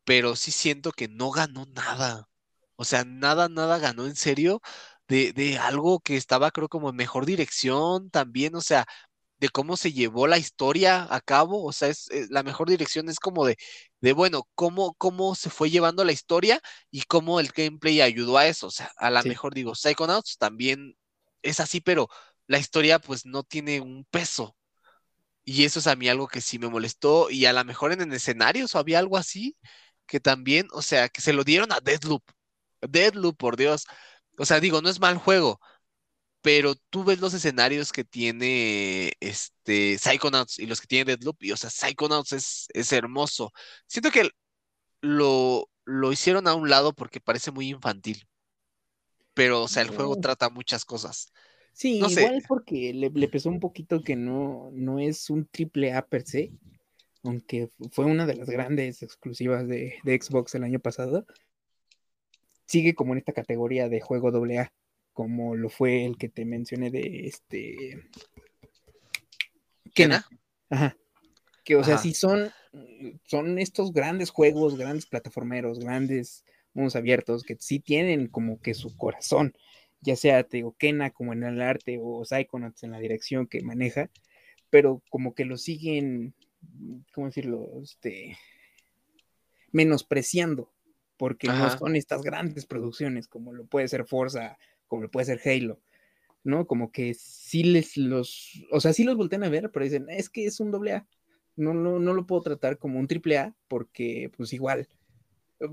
[0.06, 2.30] Pero sí siento que no ganó nada.
[2.76, 4.62] O sea, nada, nada ganó en serio
[5.08, 8.56] de, de algo que estaba, creo, como en mejor dirección también.
[8.56, 8.86] O sea,
[9.40, 11.64] de cómo se llevó la historia a cabo.
[11.66, 13.58] O sea, es, es- la mejor dirección es como de,
[14.02, 18.48] de bueno, cómo, cómo se fue llevando la historia y cómo el gameplay ayudó a
[18.48, 18.68] eso.
[18.68, 19.26] O sea, a lo Sí.
[19.26, 20.98] mejor digo, Psychonauts también
[21.44, 22.10] es así, pero
[22.48, 24.56] la historia pues no tiene un peso.
[25.46, 27.30] Y eso es a mí algo que sí me molestó.
[27.30, 29.56] Y a lo mejor en el escenarios o había algo así
[30.08, 32.24] que también, o sea, que se lo dieron a Deadloop.
[32.82, 33.86] Deadloop, por Dios.
[34.38, 35.60] O sea, digo, no es mal juego,
[36.42, 41.52] pero tú ves los escenarios que tiene este Psychonauts y los que tiene Deadloop, y
[41.54, 43.52] o sea, Psychonauts es, es hermoso.
[43.88, 44.30] Siento que
[45.02, 48.28] lo, lo hicieron a un lado porque parece muy infantil.
[49.34, 51.32] Pero, o sea, el juego trata muchas cosas.
[51.74, 52.22] Sí, No sé.
[52.22, 56.24] igual porque le, le pesó un poquito que no, no es un triple A per
[56.26, 56.54] se,
[57.24, 61.26] aunque fu- fue una de las grandes exclusivas de, de Xbox el año pasado.
[62.68, 64.74] Sigue como en esta categoría de juego doble A,
[65.14, 68.04] como lo fue el que te mencioné de este
[69.94, 70.26] Kena.
[70.28, 70.28] ¿Kena?
[70.70, 70.98] Ajá.
[71.64, 72.04] Que, o sea, Ajá.
[72.04, 72.52] sí son,
[73.26, 78.96] son estos grandes juegos, grandes plataformeros, grandes mundos abiertos, que sí tienen como que su
[78.96, 79.54] corazón,
[80.02, 83.64] ya sea, te digo, Kena como en el arte o Psychonauts en la dirección que
[83.64, 84.10] maneja,
[84.70, 86.36] pero como que lo siguen,
[87.12, 87.68] ¿cómo decirlo?
[87.82, 88.38] Este,
[89.72, 90.72] menospreciando,
[91.18, 94.58] porque no son estas grandes producciones como lo puede ser Forza,
[94.88, 95.82] como lo puede ser Halo,
[96.44, 96.68] ¿no?
[96.68, 100.30] Como que sí les los, o sea, sí los voltean a ver, pero dicen, es
[100.30, 101.08] que es un doble A.
[101.56, 104.88] No, no, no lo puedo tratar como un triple A porque, pues igual,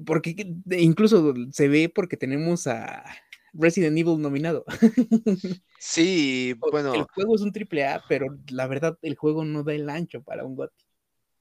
[0.07, 0.35] porque
[0.71, 3.05] incluso se ve porque tenemos a
[3.53, 4.65] Resident Evil nominado.
[5.79, 9.75] Sí, El bueno, juego es un triple A, pero la verdad el juego no da
[9.75, 10.85] el ancho para un GOTY.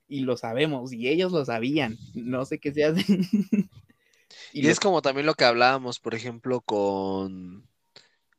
[0.08, 1.98] y lo sabemos, y ellos lo sabían.
[2.14, 3.06] No sé qué se hace.
[4.54, 7.68] y, es como también lo que hablábamos, por ejemplo, con,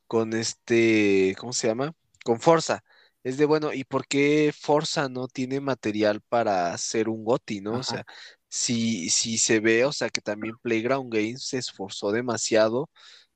[0.06, 1.94] con este, ¿cómo se llama?
[2.24, 2.84] Con Forza.
[3.22, 7.78] Es de bueno, ¿y por qué Forza no tiene material para hacer un GOTI, no?
[7.78, 8.04] O sea,
[8.48, 12.90] si, si se ve, o sea, que también Playground Games se esforzó demasiado,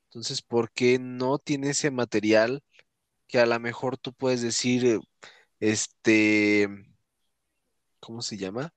[0.05, 2.63] entonces, ¿por qué no tiene ese material
[3.27, 4.99] que a lo mejor tú puedes decir,
[5.59, 6.67] este,
[7.99, 8.73] ¿cómo se llama?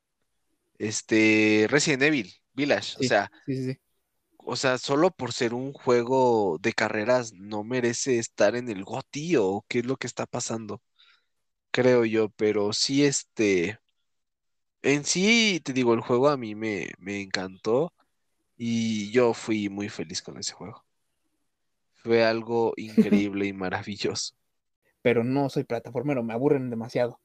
[0.78, 3.30] Este, Resident Evil Village, o sea,
[4.44, 9.36] o sea, solo por ser un juego de carreras no merece estar en el GOTY
[9.36, 10.82] o qué es lo que está pasando,
[11.72, 13.78] creo yo, pero sí, este,
[14.82, 17.92] en sí, te digo, el juego a mí me, me encantó
[18.56, 20.84] y yo fui muy feliz con ese juego.
[22.02, 24.34] Fue algo increíble y maravilloso.
[25.02, 27.20] Pero no soy plataformero, me aburren demasiado.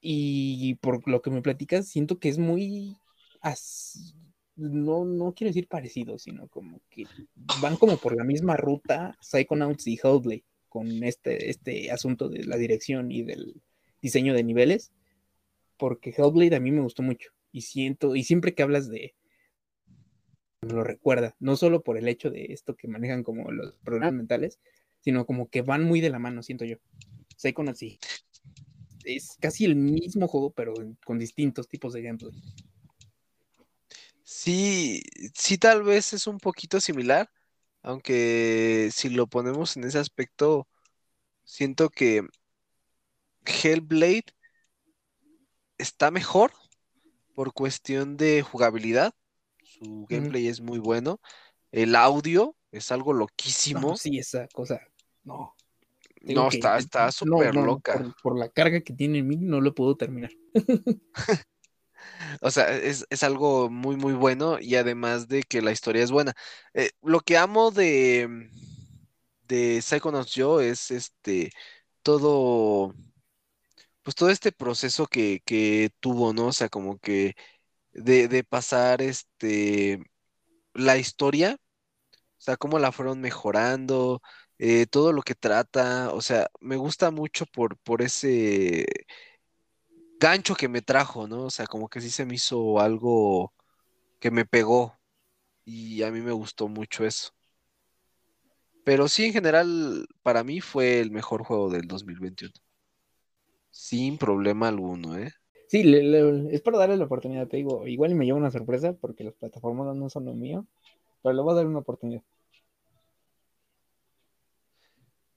[0.00, 2.98] Y por lo que me platicas, siento que es muy.
[4.56, 7.04] No, no quiero decir parecido, sino como que
[7.60, 12.56] van como por la misma ruta Psychonauts y Hellblade con este, este asunto de la
[12.56, 13.60] dirección y del
[14.00, 14.92] diseño de niveles.
[15.76, 17.30] Porque Hellblade a mí me gustó mucho.
[17.52, 19.14] Y siento, y siempre que hablas de,
[20.62, 24.58] lo recuerda, no solo por el hecho de esto que manejan como los problemas mentales,
[25.00, 26.76] sino como que van muy de la mano, siento yo.
[27.36, 27.98] Psychonauts sí.
[29.04, 32.32] Es casi el mismo juego, pero con distintos tipos de gameplay.
[34.46, 35.02] Sí,
[35.34, 37.28] sí, tal vez es un poquito similar,
[37.82, 40.68] aunque si lo ponemos en ese aspecto,
[41.44, 42.22] siento que
[43.44, 44.24] Hellblade
[45.78, 46.52] está mejor
[47.34, 49.12] por cuestión de jugabilidad
[49.78, 51.20] su gameplay es muy bueno.
[51.72, 53.96] El audio es algo loquísimo.
[53.96, 54.80] sí, esa cosa,
[55.24, 55.54] no.
[56.22, 58.14] no, está, está súper loca.
[58.22, 60.30] Por, la carga que tiene en mí, no lo puedo terminar.
[62.40, 66.34] o sea, es, algo muy, muy bueno y además de que la historia es buena.
[66.74, 68.48] Eh, lo que amo de,
[69.48, 71.50] de Psychonauts Yo es este,
[72.02, 72.94] todo,
[74.02, 76.48] pues todo este proceso que, que tuvo, ¿no?
[76.48, 77.34] O sea, como que
[77.92, 80.00] de, pasar este
[80.74, 81.56] la historia,
[82.38, 84.22] o sea, cómo la fueron mejorando,
[84.58, 88.86] eh, todo lo que trata, o sea, me gusta mucho por, por ese
[90.20, 91.44] gancho que me trajo, ¿no?
[91.44, 93.52] O sea, como que sí se me hizo algo
[94.18, 94.98] que me pegó
[95.64, 97.30] y a mí me gustó mucho eso.
[98.84, 102.52] Pero sí, en general, para mí fue el mejor juego del 2021.
[103.70, 105.32] Sin problema alguno, ¿eh?
[105.68, 105.82] Sí,
[106.50, 109.96] es para darle la oportunidad, te digo, igual me lleva una sorpresa porque las plataformas
[109.96, 110.64] no son lo mío,
[111.22, 112.22] pero le voy a dar una oportunidad.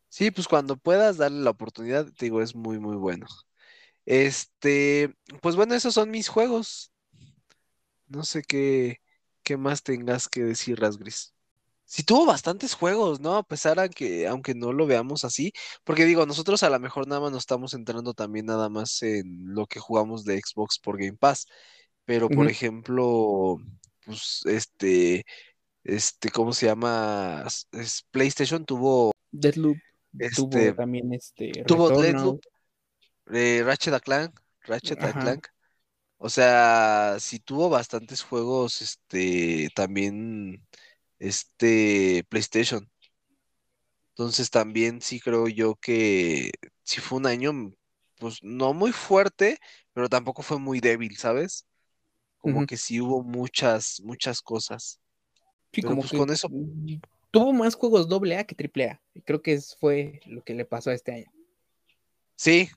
[0.10, 3.26] Sí, pues cuando puedas darle la oportunidad, te digo, es muy, muy bueno.
[4.06, 6.92] Este, pues bueno, esos son mis juegos.
[8.08, 8.98] No sé qué,
[9.44, 11.34] qué más tengas que decir, Rasgris
[11.90, 13.36] sí tuvo bastantes juegos, ¿no?
[13.36, 15.52] A pesar de que, aunque no lo veamos así,
[15.84, 19.56] porque digo, nosotros a lo mejor nada más nos estamos entrando también nada más en
[19.56, 21.48] lo que jugamos de Xbox por Game Pass,
[22.06, 23.58] pero por ejemplo,
[24.06, 25.26] pues este,
[25.84, 27.44] este, ¿cómo se llama?
[27.72, 29.78] Es, PlayStation tuvo Deadloop,
[30.36, 32.40] tuvo este, también este, tuvo Deadloop,
[33.30, 35.48] eh, Ratchet Clank, Ratchet Clank.
[36.18, 40.66] O sea, sí tuvo bastantes juegos, este, también
[41.18, 42.90] este PlayStation.
[44.10, 46.52] Entonces también sí creo yo que
[46.84, 47.74] si fue un año,
[48.18, 49.60] pues no muy fuerte,
[49.94, 51.66] pero tampoco fue muy débil, ¿sabes?
[52.40, 55.00] Como que sí hubo muchas, muchas cosas.
[55.72, 56.50] Sí, como pues, con eso.
[57.32, 59.02] Tuvo más juegos doble A que triple A.
[59.24, 61.32] Creo que eso fue lo que le pasó a este año.
[62.36, 62.70] Sí,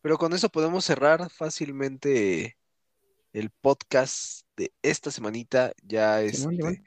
[0.00, 2.56] pero con eso podemos cerrar fácilmente
[3.32, 5.72] el podcast de esta semanita.
[5.82, 6.44] Ya es.
[6.44, 6.82] Este,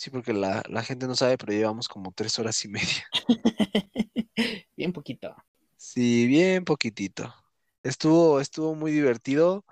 [0.00, 3.04] Sí, porque la, gente no sabe, pero llevamos como tres horas y media.
[4.74, 5.36] bien poquito.
[5.76, 7.34] Sí, bien poquitito.
[7.82, 9.62] Estuvo, estuvo muy divertido.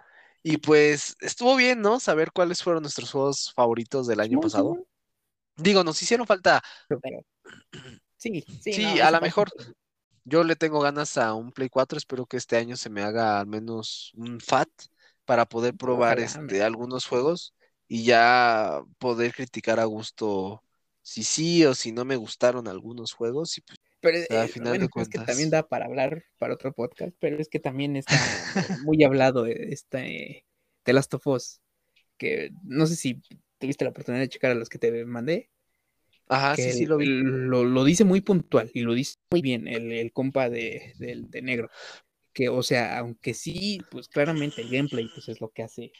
[0.43, 1.99] Y pues estuvo bien, ¿no?
[1.99, 4.87] Saber cuáles fueron nuestros juegos favoritos del año pasado.
[5.57, 6.63] Digo, nos hicieron falta.
[8.19, 8.73] Sí, sí.
[8.75, 9.51] Sí, a lo mejor
[10.29, 11.99] yo le tengo ganas a un Play 4.
[11.99, 14.69] Espero que este año se me haga al menos un FAT
[15.25, 17.55] para poder probar este, algunos juegos
[17.87, 20.63] y ya poder criticar a gusto
[21.03, 24.79] si sí o si no me gustaron algunos juegos y pues pero al eh, final
[24.79, 25.15] de cuentas...
[25.15, 28.15] es que también da para hablar para otro podcast, pero es que también está
[28.85, 30.45] muy hablado este
[30.85, 31.61] The Last of Us,
[32.17, 33.21] que no sé si
[33.59, 35.51] tuviste la oportunidad de checar a los que te mandé.
[36.29, 37.07] Ajá, sí, sí, lo vi.
[37.07, 41.71] Lo, dice muy puntual y lo dice muy bien el, compa de, de negro
[42.39, 45.91] que, o sea, aunque sí, pues claramente el gameplay pues es lo que hace,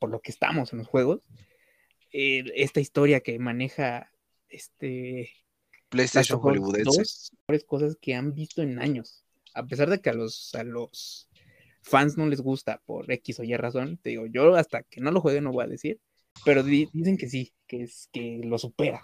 [0.00, 1.20] por lo que estamos en los juegos,
[2.14, 4.10] eh, esta historia que maneja
[4.48, 5.28] este
[5.90, 7.30] PlayStation hollywoodense.
[7.46, 9.26] Dos cosas que han visto en años.
[9.52, 11.28] A pesar de que a los, a los
[11.82, 15.10] fans no les gusta por X o Y razón, te digo, yo hasta que no
[15.10, 16.00] lo juegue no voy a decir,
[16.42, 19.02] pero dicen que sí, que es que lo supera.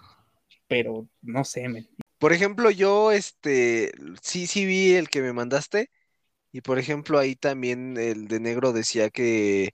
[0.67, 1.87] Pero no sé, men.
[2.17, 3.91] Por ejemplo, yo este
[4.21, 5.89] sí, sí vi el que me mandaste.
[6.51, 9.71] Y por ejemplo, ahí también el de negro decía que,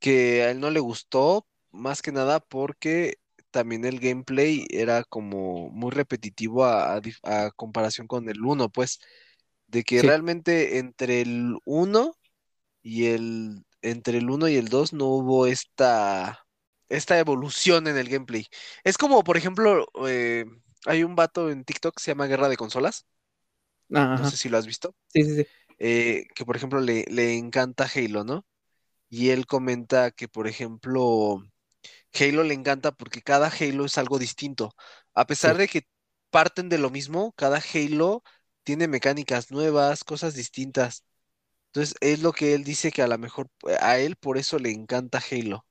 [0.00, 3.18] que a él no le gustó, más que nada porque
[3.50, 7.00] también el gameplay era como muy repetitivo a,
[7.56, 9.00] comparación con el 1, pues,
[9.68, 12.14] de que realmente entre el 1
[12.82, 16.45] y el, entre el 1 y el 2 no hubo esta,
[16.88, 18.46] esta evolución en el gameplay.
[18.84, 20.46] Es como, por ejemplo, eh,
[20.86, 23.06] hay un vato en TikTok que se llama Guerra de Consolas.
[24.14, 24.94] No sé si lo has visto.
[25.08, 25.46] Sí, sí, sí.
[25.78, 28.46] Eh, que por ejemplo le, le encanta Halo, ¿no?
[29.10, 31.42] Y él comenta que, por ejemplo,
[32.18, 34.74] Halo le encanta porque cada Halo es algo distinto.
[35.14, 35.88] A pesar de que
[36.30, 38.22] parten de lo mismo, cada Halo
[38.64, 41.04] tiene mecánicas nuevas, cosas distintas.
[41.68, 43.48] Entonces, es lo que él dice que a lo mejor
[43.80, 45.66] a él por eso le encanta Halo.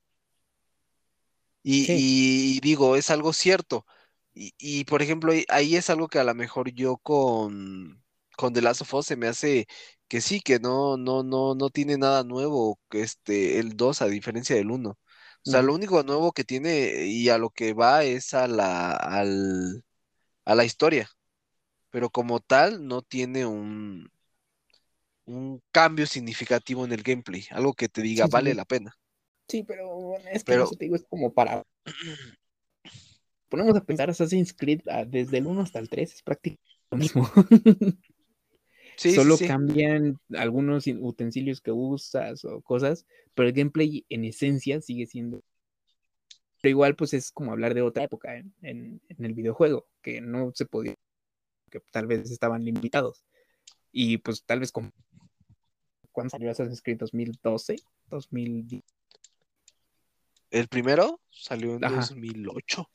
[1.67, 3.85] Y, digo, es algo cierto.
[4.33, 8.03] Y, por ejemplo, ahí es algo que a lo mejor yo con,
[8.37, 9.67] con The Last of Us se me hace
[10.07, 14.55] que sí, que no, no, no, no tiene nada nuevo este, el 2 a diferencia
[14.55, 14.91] del 1.
[14.91, 14.97] O
[15.43, 19.83] sea, lo único nuevo que tiene y a lo que va es a la, al,
[20.45, 21.09] a la historia.
[21.91, 24.09] Pero como tal, no tiene un,
[25.25, 27.45] un cambio significativo en el gameplay.
[27.51, 28.97] Algo que te diga, vale la pena.
[29.47, 31.63] Sí, pero es que eso te digo, es como para.
[33.49, 36.97] Ponemos a pensar Assassin's Creed ah, desde el 1 hasta el 3, es prácticamente lo
[36.97, 37.29] mismo.
[38.97, 45.43] Solo cambian algunos utensilios que usas o cosas, pero el gameplay en esencia sigue siendo.
[46.61, 50.65] Pero igual, pues es como hablar de otra época en, el videojuego, que no se
[50.65, 50.95] podía,
[51.69, 53.23] que tal vez estaban limitados.
[53.91, 54.91] Y pues tal vez con.
[56.11, 56.99] ¿Cuándo salió Assassin's Creed?
[56.99, 57.75] ¿2012?
[58.09, 58.83] ¿2010?
[60.55, 62.89] El primero salió en 2008.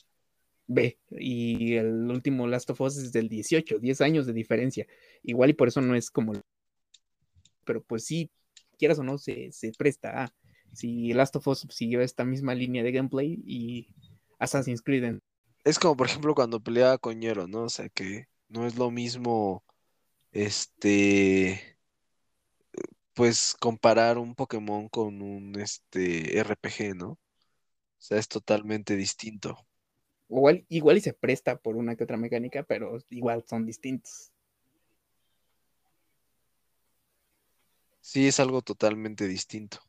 [0.66, 4.86] Ve, y el último Last of Us es del 18, 10 años de diferencia.
[5.22, 6.32] Igual y por eso no es como...
[7.66, 8.30] Pero pues sí,
[8.78, 10.34] quieras o no, se, presta a...
[10.72, 13.88] Si Last of Us siguió esta misma línea de gameplay y
[14.38, 15.18] Assassin's Creed.
[15.62, 17.64] Es como por ejemplo cuando peleaba con Ñero, ¿no?
[17.64, 19.64] O sea que no es lo mismo,
[20.32, 21.76] este,
[23.12, 27.18] pues comparar un Pokémon con un, este, RPG, ¿no?
[28.00, 29.58] O sea, es totalmente distinto.
[30.30, 34.32] Igual, igual y se presta por una que otra mecánica, pero igual son distintos.
[38.00, 39.80] Sí, es algo totalmente distinto.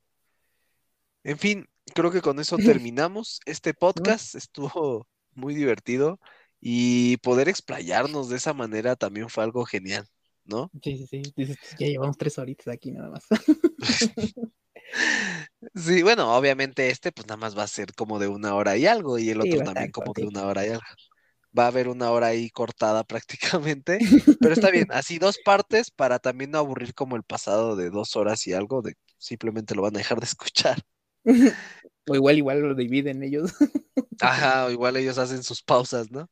[1.24, 3.40] En fin, creo que con eso terminamos.
[3.46, 6.20] Este podcast estuvo muy divertido
[6.60, 10.06] y poder explayarnos de esa manera también fue algo genial,
[10.44, 10.70] ¿no?
[10.84, 11.56] Sí, sí, sí.
[11.80, 13.26] ya llevamos tres horitas aquí nada más.
[15.76, 18.88] Sí, bueno, obviamente este pues nada más va a ser como de una hora y
[18.88, 20.82] algo y el otro también como de una hora y algo.
[21.58, 24.00] Va a haber una hora ahí cortada prácticamente,
[24.42, 28.16] pero está bien, así dos partes para también no aburrir como el pasado de dos
[28.16, 30.82] horas y algo, de simplemente lo van a dejar de escuchar.
[32.08, 33.54] O igual, igual lo dividen ellos.
[34.20, 36.28] Ajá, o igual ellos hacen sus pausas, ¿no?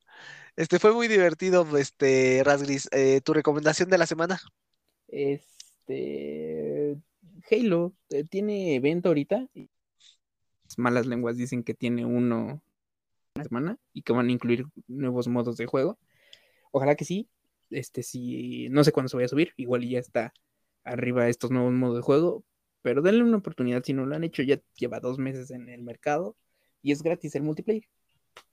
[0.55, 2.89] Este fue muy divertido, este, Rasgris.
[2.91, 4.41] Eh, ¿Tu recomendación de la semana?
[5.07, 6.58] Este,
[7.49, 9.47] Halo eh, tiene evento ahorita.
[10.77, 12.61] Malas lenguas dicen que tiene uno
[13.35, 15.97] una semana y que van a incluir nuevos modos de juego.
[16.71, 17.29] Ojalá que sí.
[17.69, 19.53] Este sí, no sé cuándo se vaya a subir.
[19.57, 20.33] Igual ya está
[20.83, 22.43] arriba estos nuevos modos de juego.
[22.81, 24.43] Pero denle una oportunidad si no lo han hecho.
[24.43, 26.35] Ya lleva dos meses en el mercado
[26.81, 27.87] y es gratis el multiplayer.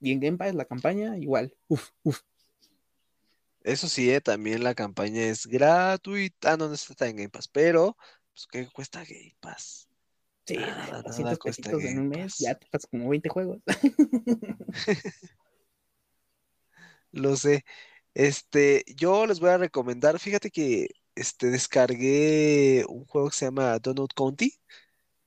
[0.01, 1.55] Y en Game Pass la campaña igual.
[1.69, 2.21] Uf, uf.
[3.63, 6.57] Eso sí, eh, también la campaña es gratuita.
[6.57, 7.97] No, no está en Game Pass, pero
[8.37, 9.89] pues, ¿qué cuesta Game Pass?
[10.45, 13.63] Sí, nada, nada cuesta en un mes, ya te pasas como 20 juegos.
[17.13, 17.65] Lo sé.
[18.13, 23.79] Este, yo les voy a recomendar, fíjate que este, descargué un juego que se llama
[23.79, 24.53] Donut County.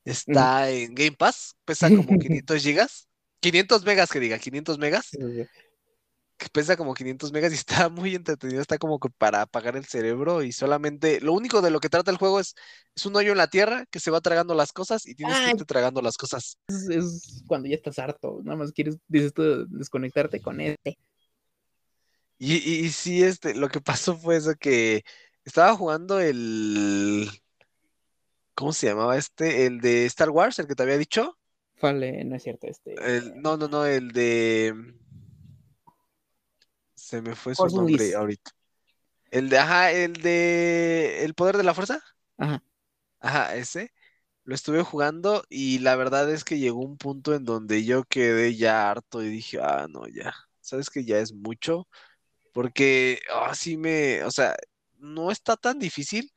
[0.04, 3.08] Está en Game Pass, pesa como 500 gigas.
[3.40, 5.10] 500 megas, que diga, 500 megas
[6.40, 7.54] que pesa como 500 megas y
[7.86, 11.78] está muy entretenido, está como para apagar el cerebro y solamente, lo único de lo
[11.78, 12.54] que trata el juego es,
[12.96, 15.50] es un hoyo en la tierra que se va tragando las cosas y tienes que
[15.50, 16.58] irte tragando las cosas.
[16.68, 20.98] Es, cuando ya estás harto, nada más quieres, dices tú, desconectarte con este.
[22.38, 25.04] Y, y, sí, este, lo que pasó fue eso que
[25.44, 27.28] Estaba jugando el.
[28.54, 29.66] ¿Cómo se llamaba este?
[29.66, 31.36] El de Star Wars, el que te había dicho.
[31.80, 32.94] Vale, no es cierto, este.
[32.94, 33.40] El...
[33.40, 34.74] No, no, no, el de.
[37.10, 38.14] Se me fue su nombre Unleashed.
[38.14, 38.52] ahorita.
[39.32, 41.24] El de, ajá, el de.
[41.24, 42.00] ¿El poder de la fuerza?
[42.38, 42.62] Ajá.
[43.18, 43.92] Ajá, ese.
[44.44, 48.54] Lo estuve jugando y la verdad es que llegó un punto en donde yo quedé
[48.54, 50.32] ya harto y dije, ah, no, ya.
[50.60, 51.88] ¿Sabes que ya es mucho?
[52.52, 54.54] Porque así me, o sea,
[54.96, 56.30] no está tan difícil,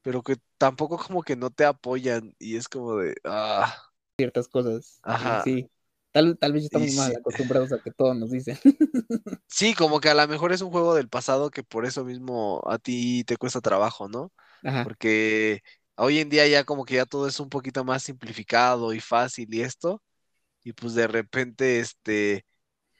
[0.00, 3.76] pero que tampoco como que no te apoyan y es como de, ah,
[4.16, 5.00] Ciertas cosas.
[5.02, 5.42] Ajá.
[5.42, 5.68] Sí.
[6.14, 7.16] Tal, tal vez estamos mal sí.
[7.16, 8.56] acostumbrados a que todos nos dicen.
[9.48, 12.62] sí, como que a lo mejor es un juego del pasado que por eso mismo
[12.66, 14.32] a ti te cuesta trabajo, ¿no?
[14.62, 14.84] Ajá.
[14.84, 15.62] Porque
[15.96, 19.52] hoy en día ya como que ya todo es un poquito más simplificado y fácil
[19.54, 20.02] y esto,
[20.64, 22.46] y pues de repente este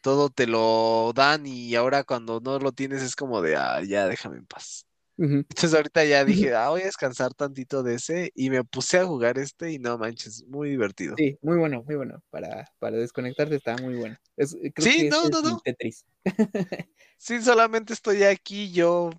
[0.02, 4.06] todo te lo dan y ahora cuando no lo tienes es como de, ah, ya
[4.08, 4.86] déjame en paz.
[5.16, 9.06] Entonces ahorita ya dije, ah, voy a descansar tantito de ese y me puse a
[9.06, 11.14] jugar este y no manches, muy divertido.
[11.16, 12.22] Sí, muy bueno, muy bueno.
[12.30, 14.16] Para, para desconectarte está muy bueno.
[14.36, 15.60] Es, creo Sí, que no, este no, no.
[15.64, 16.04] Tetris.
[17.16, 19.10] Sí, solamente estoy aquí yo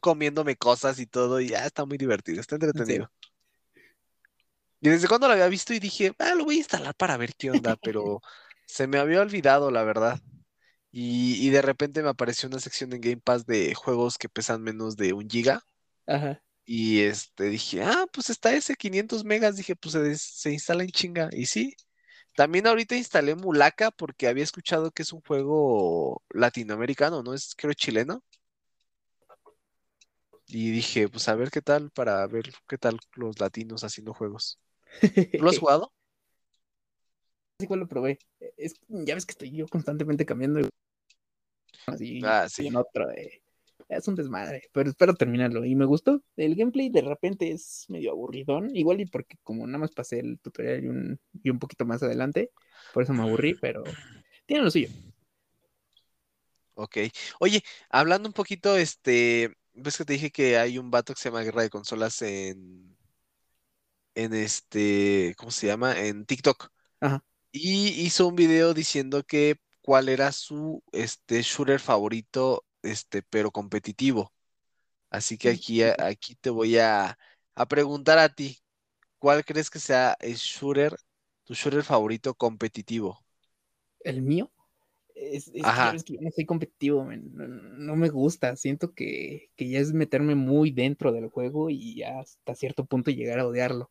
[0.00, 3.10] comiéndome cosas y todo y ya está muy divertido, está entretenido.
[4.80, 7.34] Y desde cuando lo había visto y dije, ah, lo voy a instalar para ver
[7.36, 8.20] qué onda, pero
[8.66, 10.20] se me había olvidado, la verdad.
[10.92, 14.62] Y, y de repente me apareció una sección en Game Pass de juegos que pesan
[14.62, 15.64] menos de un giga.
[16.06, 16.42] Ajá.
[16.64, 19.56] Y este dije, ah, pues está ese 500 megas.
[19.56, 21.28] Dije, pues se, se instala en chinga.
[21.32, 21.74] Y sí.
[22.36, 27.34] También ahorita instalé Mulaka porque había escuchado que es un juego latinoamericano, ¿no?
[27.34, 28.24] Es creo chileno.
[30.46, 34.58] Y dije, pues a ver qué tal para ver qué tal los latinos haciendo juegos.
[35.36, 35.92] ¿Tú lo has jugado?
[37.66, 38.18] Cuál lo probé.
[38.56, 40.60] Es, ya ves que estoy yo constantemente cambiando.
[41.86, 43.10] Así, Ah, y en otro.
[43.10, 43.42] eh,
[43.88, 45.64] Es un desmadre, pero espero terminarlo.
[45.64, 46.22] Y me gustó.
[46.36, 48.74] El gameplay de repente es medio aburridón.
[48.76, 52.02] Igual y porque como nada más pasé el tutorial y un, y un poquito más
[52.02, 52.52] adelante,
[52.92, 53.82] por eso me aburrí, pero
[54.46, 54.88] tiene lo suyo.
[56.74, 56.96] Ok.
[57.40, 61.28] Oye, hablando un poquito, este, ves que te dije que hay un vato que se
[61.28, 62.96] llama Guerra de Consolas en,
[64.14, 65.98] en este, ¿cómo se llama?
[65.98, 66.70] En TikTok.
[67.00, 67.22] Ajá.
[67.52, 74.32] Y hizo un video diciendo que cuál era su, este, shooter favorito, este, pero competitivo.
[75.10, 77.18] Así que aquí, aquí te voy a,
[77.56, 78.58] a preguntar a ti,
[79.18, 80.96] ¿cuál crees que sea el shooter,
[81.44, 83.20] tu shooter favorito competitivo?
[84.00, 84.50] El mío.
[85.14, 85.96] Es, Ajá.
[86.04, 88.56] que yo no soy competitivo, No, no me gusta.
[88.56, 93.10] Siento que, que ya es meterme muy dentro del juego y ya hasta cierto punto
[93.12, 93.90] llegar a odiarlo.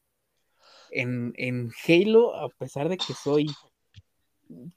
[0.91, 3.47] En, en Halo, a pesar de que soy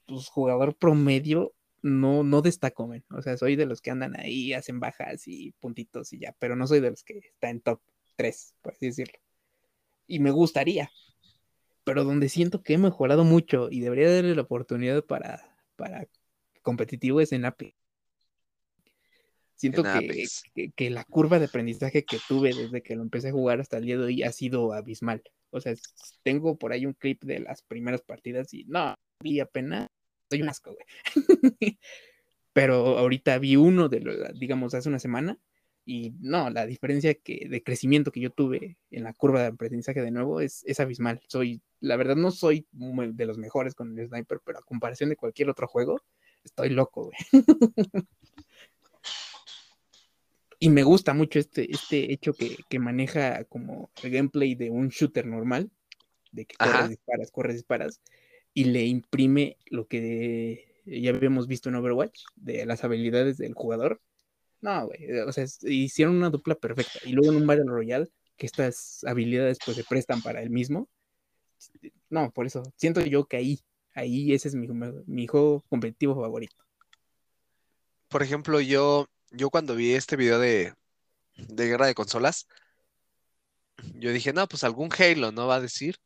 [0.05, 3.03] pues, jugador promedio, no, no destaco, men.
[3.11, 6.55] O sea, soy de los que andan ahí, hacen bajas y puntitos y ya, pero
[6.55, 7.81] no soy de los que está en top
[8.15, 9.19] 3, por así decirlo.
[10.07, 10.91] Y me gustaría,
[11.83, 16.07] pero donde siento que he mejorado mucho y debería darle la oportunidad para, para
[16.61, 17.82] competitivo es en Apex.
[19.63, 20.43] Siento En que, Apex.
[20.53, 23.77] que, que la curva de aprendizaje que tuve desde que lo empecé a jugar hasta
[23.77, 25.23] el día de hoy ha sido abismal.
[25.51, 25.73] O sea,
[26.21, 29.87] tengo por ahí un clip de las primeras partidas y no, vi apenas,
[30.29, 30.85] soy un asco, güey.
[32.51, 35.39] Pero ahorita vi uno de, lo- digamos, hace una semana
[35.85, 40.01] y no, la diferencia que, de crecimiento que yo tuve en la curva de aprendizaje
[40.01, 41.21] de nuevo es, es abismal.
[41.29, 45.15] Soy, la verdad, no soy de los mejores con el sniper, pero a comparación de
[45.15, 46.01] cualquier otro juego,
[46.43, 47.17] estoy loco, güey.
[50.63, 54.87] Y me gusta mucho este, este hecho que, que maneja como el gameplay de un
[54.87, 55.69] shooter normal,
[56.31, 58.01] de que corres, disparas, corres, disparas,
[58.53, 63.99] y le imprime lo que ya habíamos visto en Overwatch, de las habilidades del jugador.
[64.61, 66.97] No, güey, o sea, hicieron una dupla perfecta.
[67.03, 68.07] Y luego en un Battle Royale,
[68.37, 70.87] que estas habilidades pues se prestan para el mismo.
[72.09, 73.59] No, por eso, siento yo que ahí,
[73.95, 74.69] ahí ese es mi,
[75.07, 76.55] mi juego competitivo favorito.
[78.07, 80.73] Por ejemplo, yo, yo cuando vi este video de,
[81.35, 82.47] de Guerra de Consolas,
[83.95, 85.47] yo dije, no, pues algún Halo, ¿no?
[85.47, 85.97] Va a decir,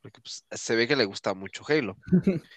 [0.00, 1.96] porque pues, se ve que le gusta mucho Halo.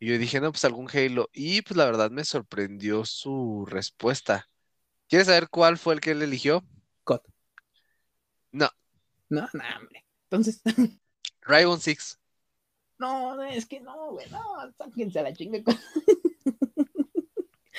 [0.00, 1.30] Y yo dije, no, pues algún Halo.
[1.32, 4.50] Y pues la verdad me sorprendió su respuesta.
[5.08, 6.62] ¿Quieres saber cuál fue el que él eligió?
[7.04, 7.20] COD.
[8.52, 8.68] No,
[9.30, 10.04] No, no, hombre.
[10.24, 10.60] Entonces,
[11.42, 12.18] Rainbow Six.
[12.98, 14.40] no, es que no, güey, no,
[14.76, 15.60] sáquense a la chinga.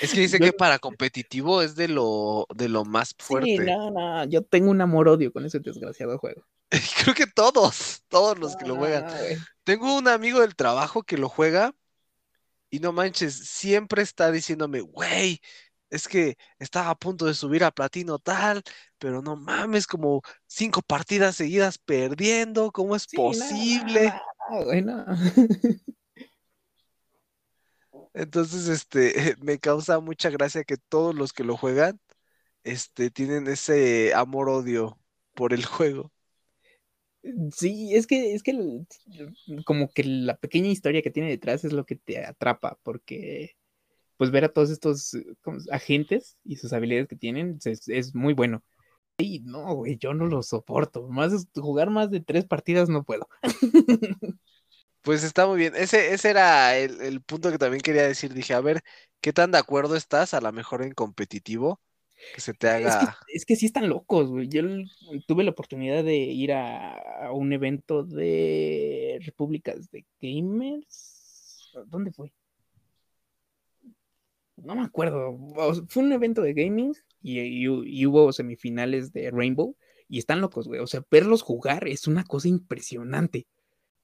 [0.00, 3.58] Es que dice Yo- que para competitivo es de lo, de lo más Sí, fuerte.
[3.64, 6.46] no, no, yo tengo un amor-odio con ese desgraciado juego.
[7.04, 9.04] Creo que todos, todos los que lo No, juegan.
[9.06, 9.12] no.
[9.64, 11.74] Tengo un amigo del trabajo que lo juega
[12.70, 15.40] y no manches, siempre está diciéndome, güey,
[15.88, 18.62] es que estaba a punto de subir a platino tal,
[18.98, 24.12] pero no mames, como cinco partidas seguidas perdiendo, ¿cómo es Sí, no, no, posible?
[24.50, 25.04] no, güey, no.
[28.16, 32.00] Entonces, este, me causa mucha gracia que todos los que lo juegan,
[32.64, 35.00] este, tienen ese amor-odio
[35.34, 36.12] por el juego.
[37.56, 38.52] Sí, es que, es que
[39.64, 43.52] como que la pequeña historia que tiene detrás es lo que te atrapa, porque
[44.18, 47.88] pues ver a todos estos eh, ¿cómo se- agentes y sus habilidades que tienen es,
[47.88, 48.64] es muy bueno.
[49.18, 51.08] Y no, güey, yo no lo soporto.
[51.08, 53.28] Más jugar más de tres partidas no puedo.
[55.06, 55.74] Pues está muy bien.
[55.76, 58.34] Ese, ese era el, el punto que también quería decir.
[58.34, 58.82] Dije, a ver,
[59.20, 61.80] ¿qué tan de acuerdo estás a lo mejor en competitivo?
[62.32, 63.18] Que se te Es que, haga.
[63.28, 64.48] es que sí están locos, güey.
[64.48, 64.62] Yo
[65.26, 66.94] tuve la oportunidad de ir a,
[67.26, 71.72] a un evento de repúblicas de gamers.
[71.86, 72.32] ¿Dónde fue?
[74.56, 75.36] No me acuerdo.
[75.88, 79.76] Fue un evento de gaming y, y hubo semifinales de Rainbow
[80.08, 80.80] y están locos, güey.
[80.80, 83.46] O sea, verlos jugar es una cosa impresionante.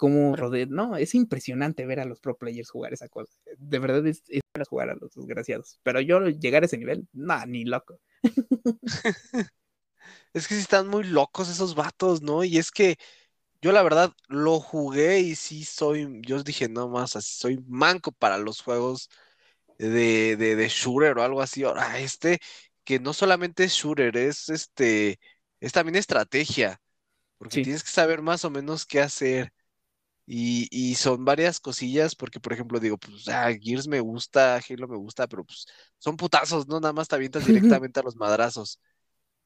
[0.03, 3.33] Como Rodet, no, es impresionante ver a los pro players jugar esa cosa.
[3.59, 5.79] De verdad es, es para jugar a los desgraciados.
[5.85, 8.01] Pero yo llegar a ese nivel, nada, ni loco.
[10.35, 12.45] Es que sí están muy locos esos vatos, ¿no?
[12.45, 12.97] Y es que
[13.63, 18.13] yo la verdad lo jugué y sí soy, yo dije, no más, así soy manco
[18.13, 19.11] para los juegos
[19.79, 21.65] de, de, de shooter o algo así.
[21.65, 22.41] Ahora, este,
[22.85, 25.21] que no solamente es shooter, es este,
[25.61, 26.81] es también estrategia,
[27.39, 27.63] porque Sí.
[27.63, 29.53] tienes que saber más o menos qué hacer.
[30.27, 34.89] Y, y son varias cosillas, porque por ejemplo digo, pues ah, Gears me gusta, Halo
[34.89, 35.67] me gusta, pero pues
[35.99, 36.81] son putazos, ¿no?
[36.81, 38.81] Nada más te avientas directamente a los madrazos.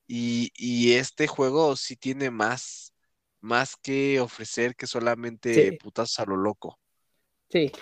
[0.07, 2.95] Y, y este juego sí tiene más,
[3.41, 5.79] más que ofrecer que solamente Sí.
[5.79, 6.79] putazos a lo loco.
[7.51, 7.73] Sí.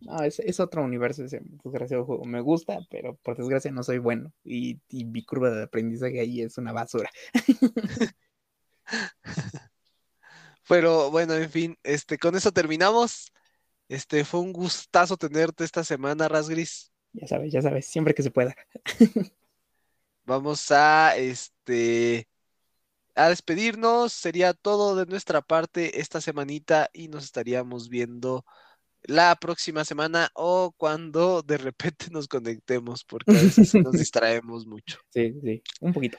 [0.00, 2.24] No, es, es otro universo ese desgraciado juego.
[2.26, 4.32] Me gusta, pero por desgracia no soy bueno.
[4.44, 7.10] Y, y mi curva de aprendizaje ahí es una basura.
[10.68, 13.32] Pero bueno, en fin, este, con eso terminamos.
[13.88, 16.90] Este, fue un gustazo tenerte esta semana, Rasgris.
[17.12, 18.54] Ya sabes, ya sabes, siempre que se pueda.
[20.24, 22.28] Vamos a, este,
[23.14, 24.12] a despedirnos.
[24.12, 28.44] Sería todo de nuestra parte esta semanita y nos estaríamos viendo
[29.02, 34.98] la próxima semana o cuando de repente nos conectemos, porque a veces nos distraemos mucho.
[35.10, 36.18] Sí, sí, un poquito.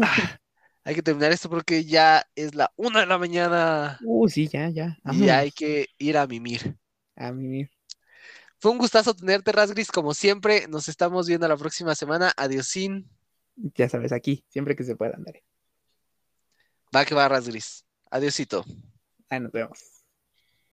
[0.00, 0.38] Ah,
[0.84, 4.68] hay que terminar esto porque ya es la una de la mañana Uh, sí, ya,
[4.70, 4.98] ya.
[5.12, 6.76] y hay que ir a mimir.
[7.16, 7.68] A mí,
[8.58, 10.66] Fue un gustazo tenerte, Rasgris, como siempre.
[10.68, 12.32] Nos estamos viendo la próxima semana.
[12.36, 13.08] Adiosín.
[13.56, 15.44] ya sabes, aquí, siempre que se pueda, andaré.
[16.94, 17.84] Va que va, Rasgris.
[18.10, 18.64] Adiosito.
[19.28, 19.93] Ahí nos vemos.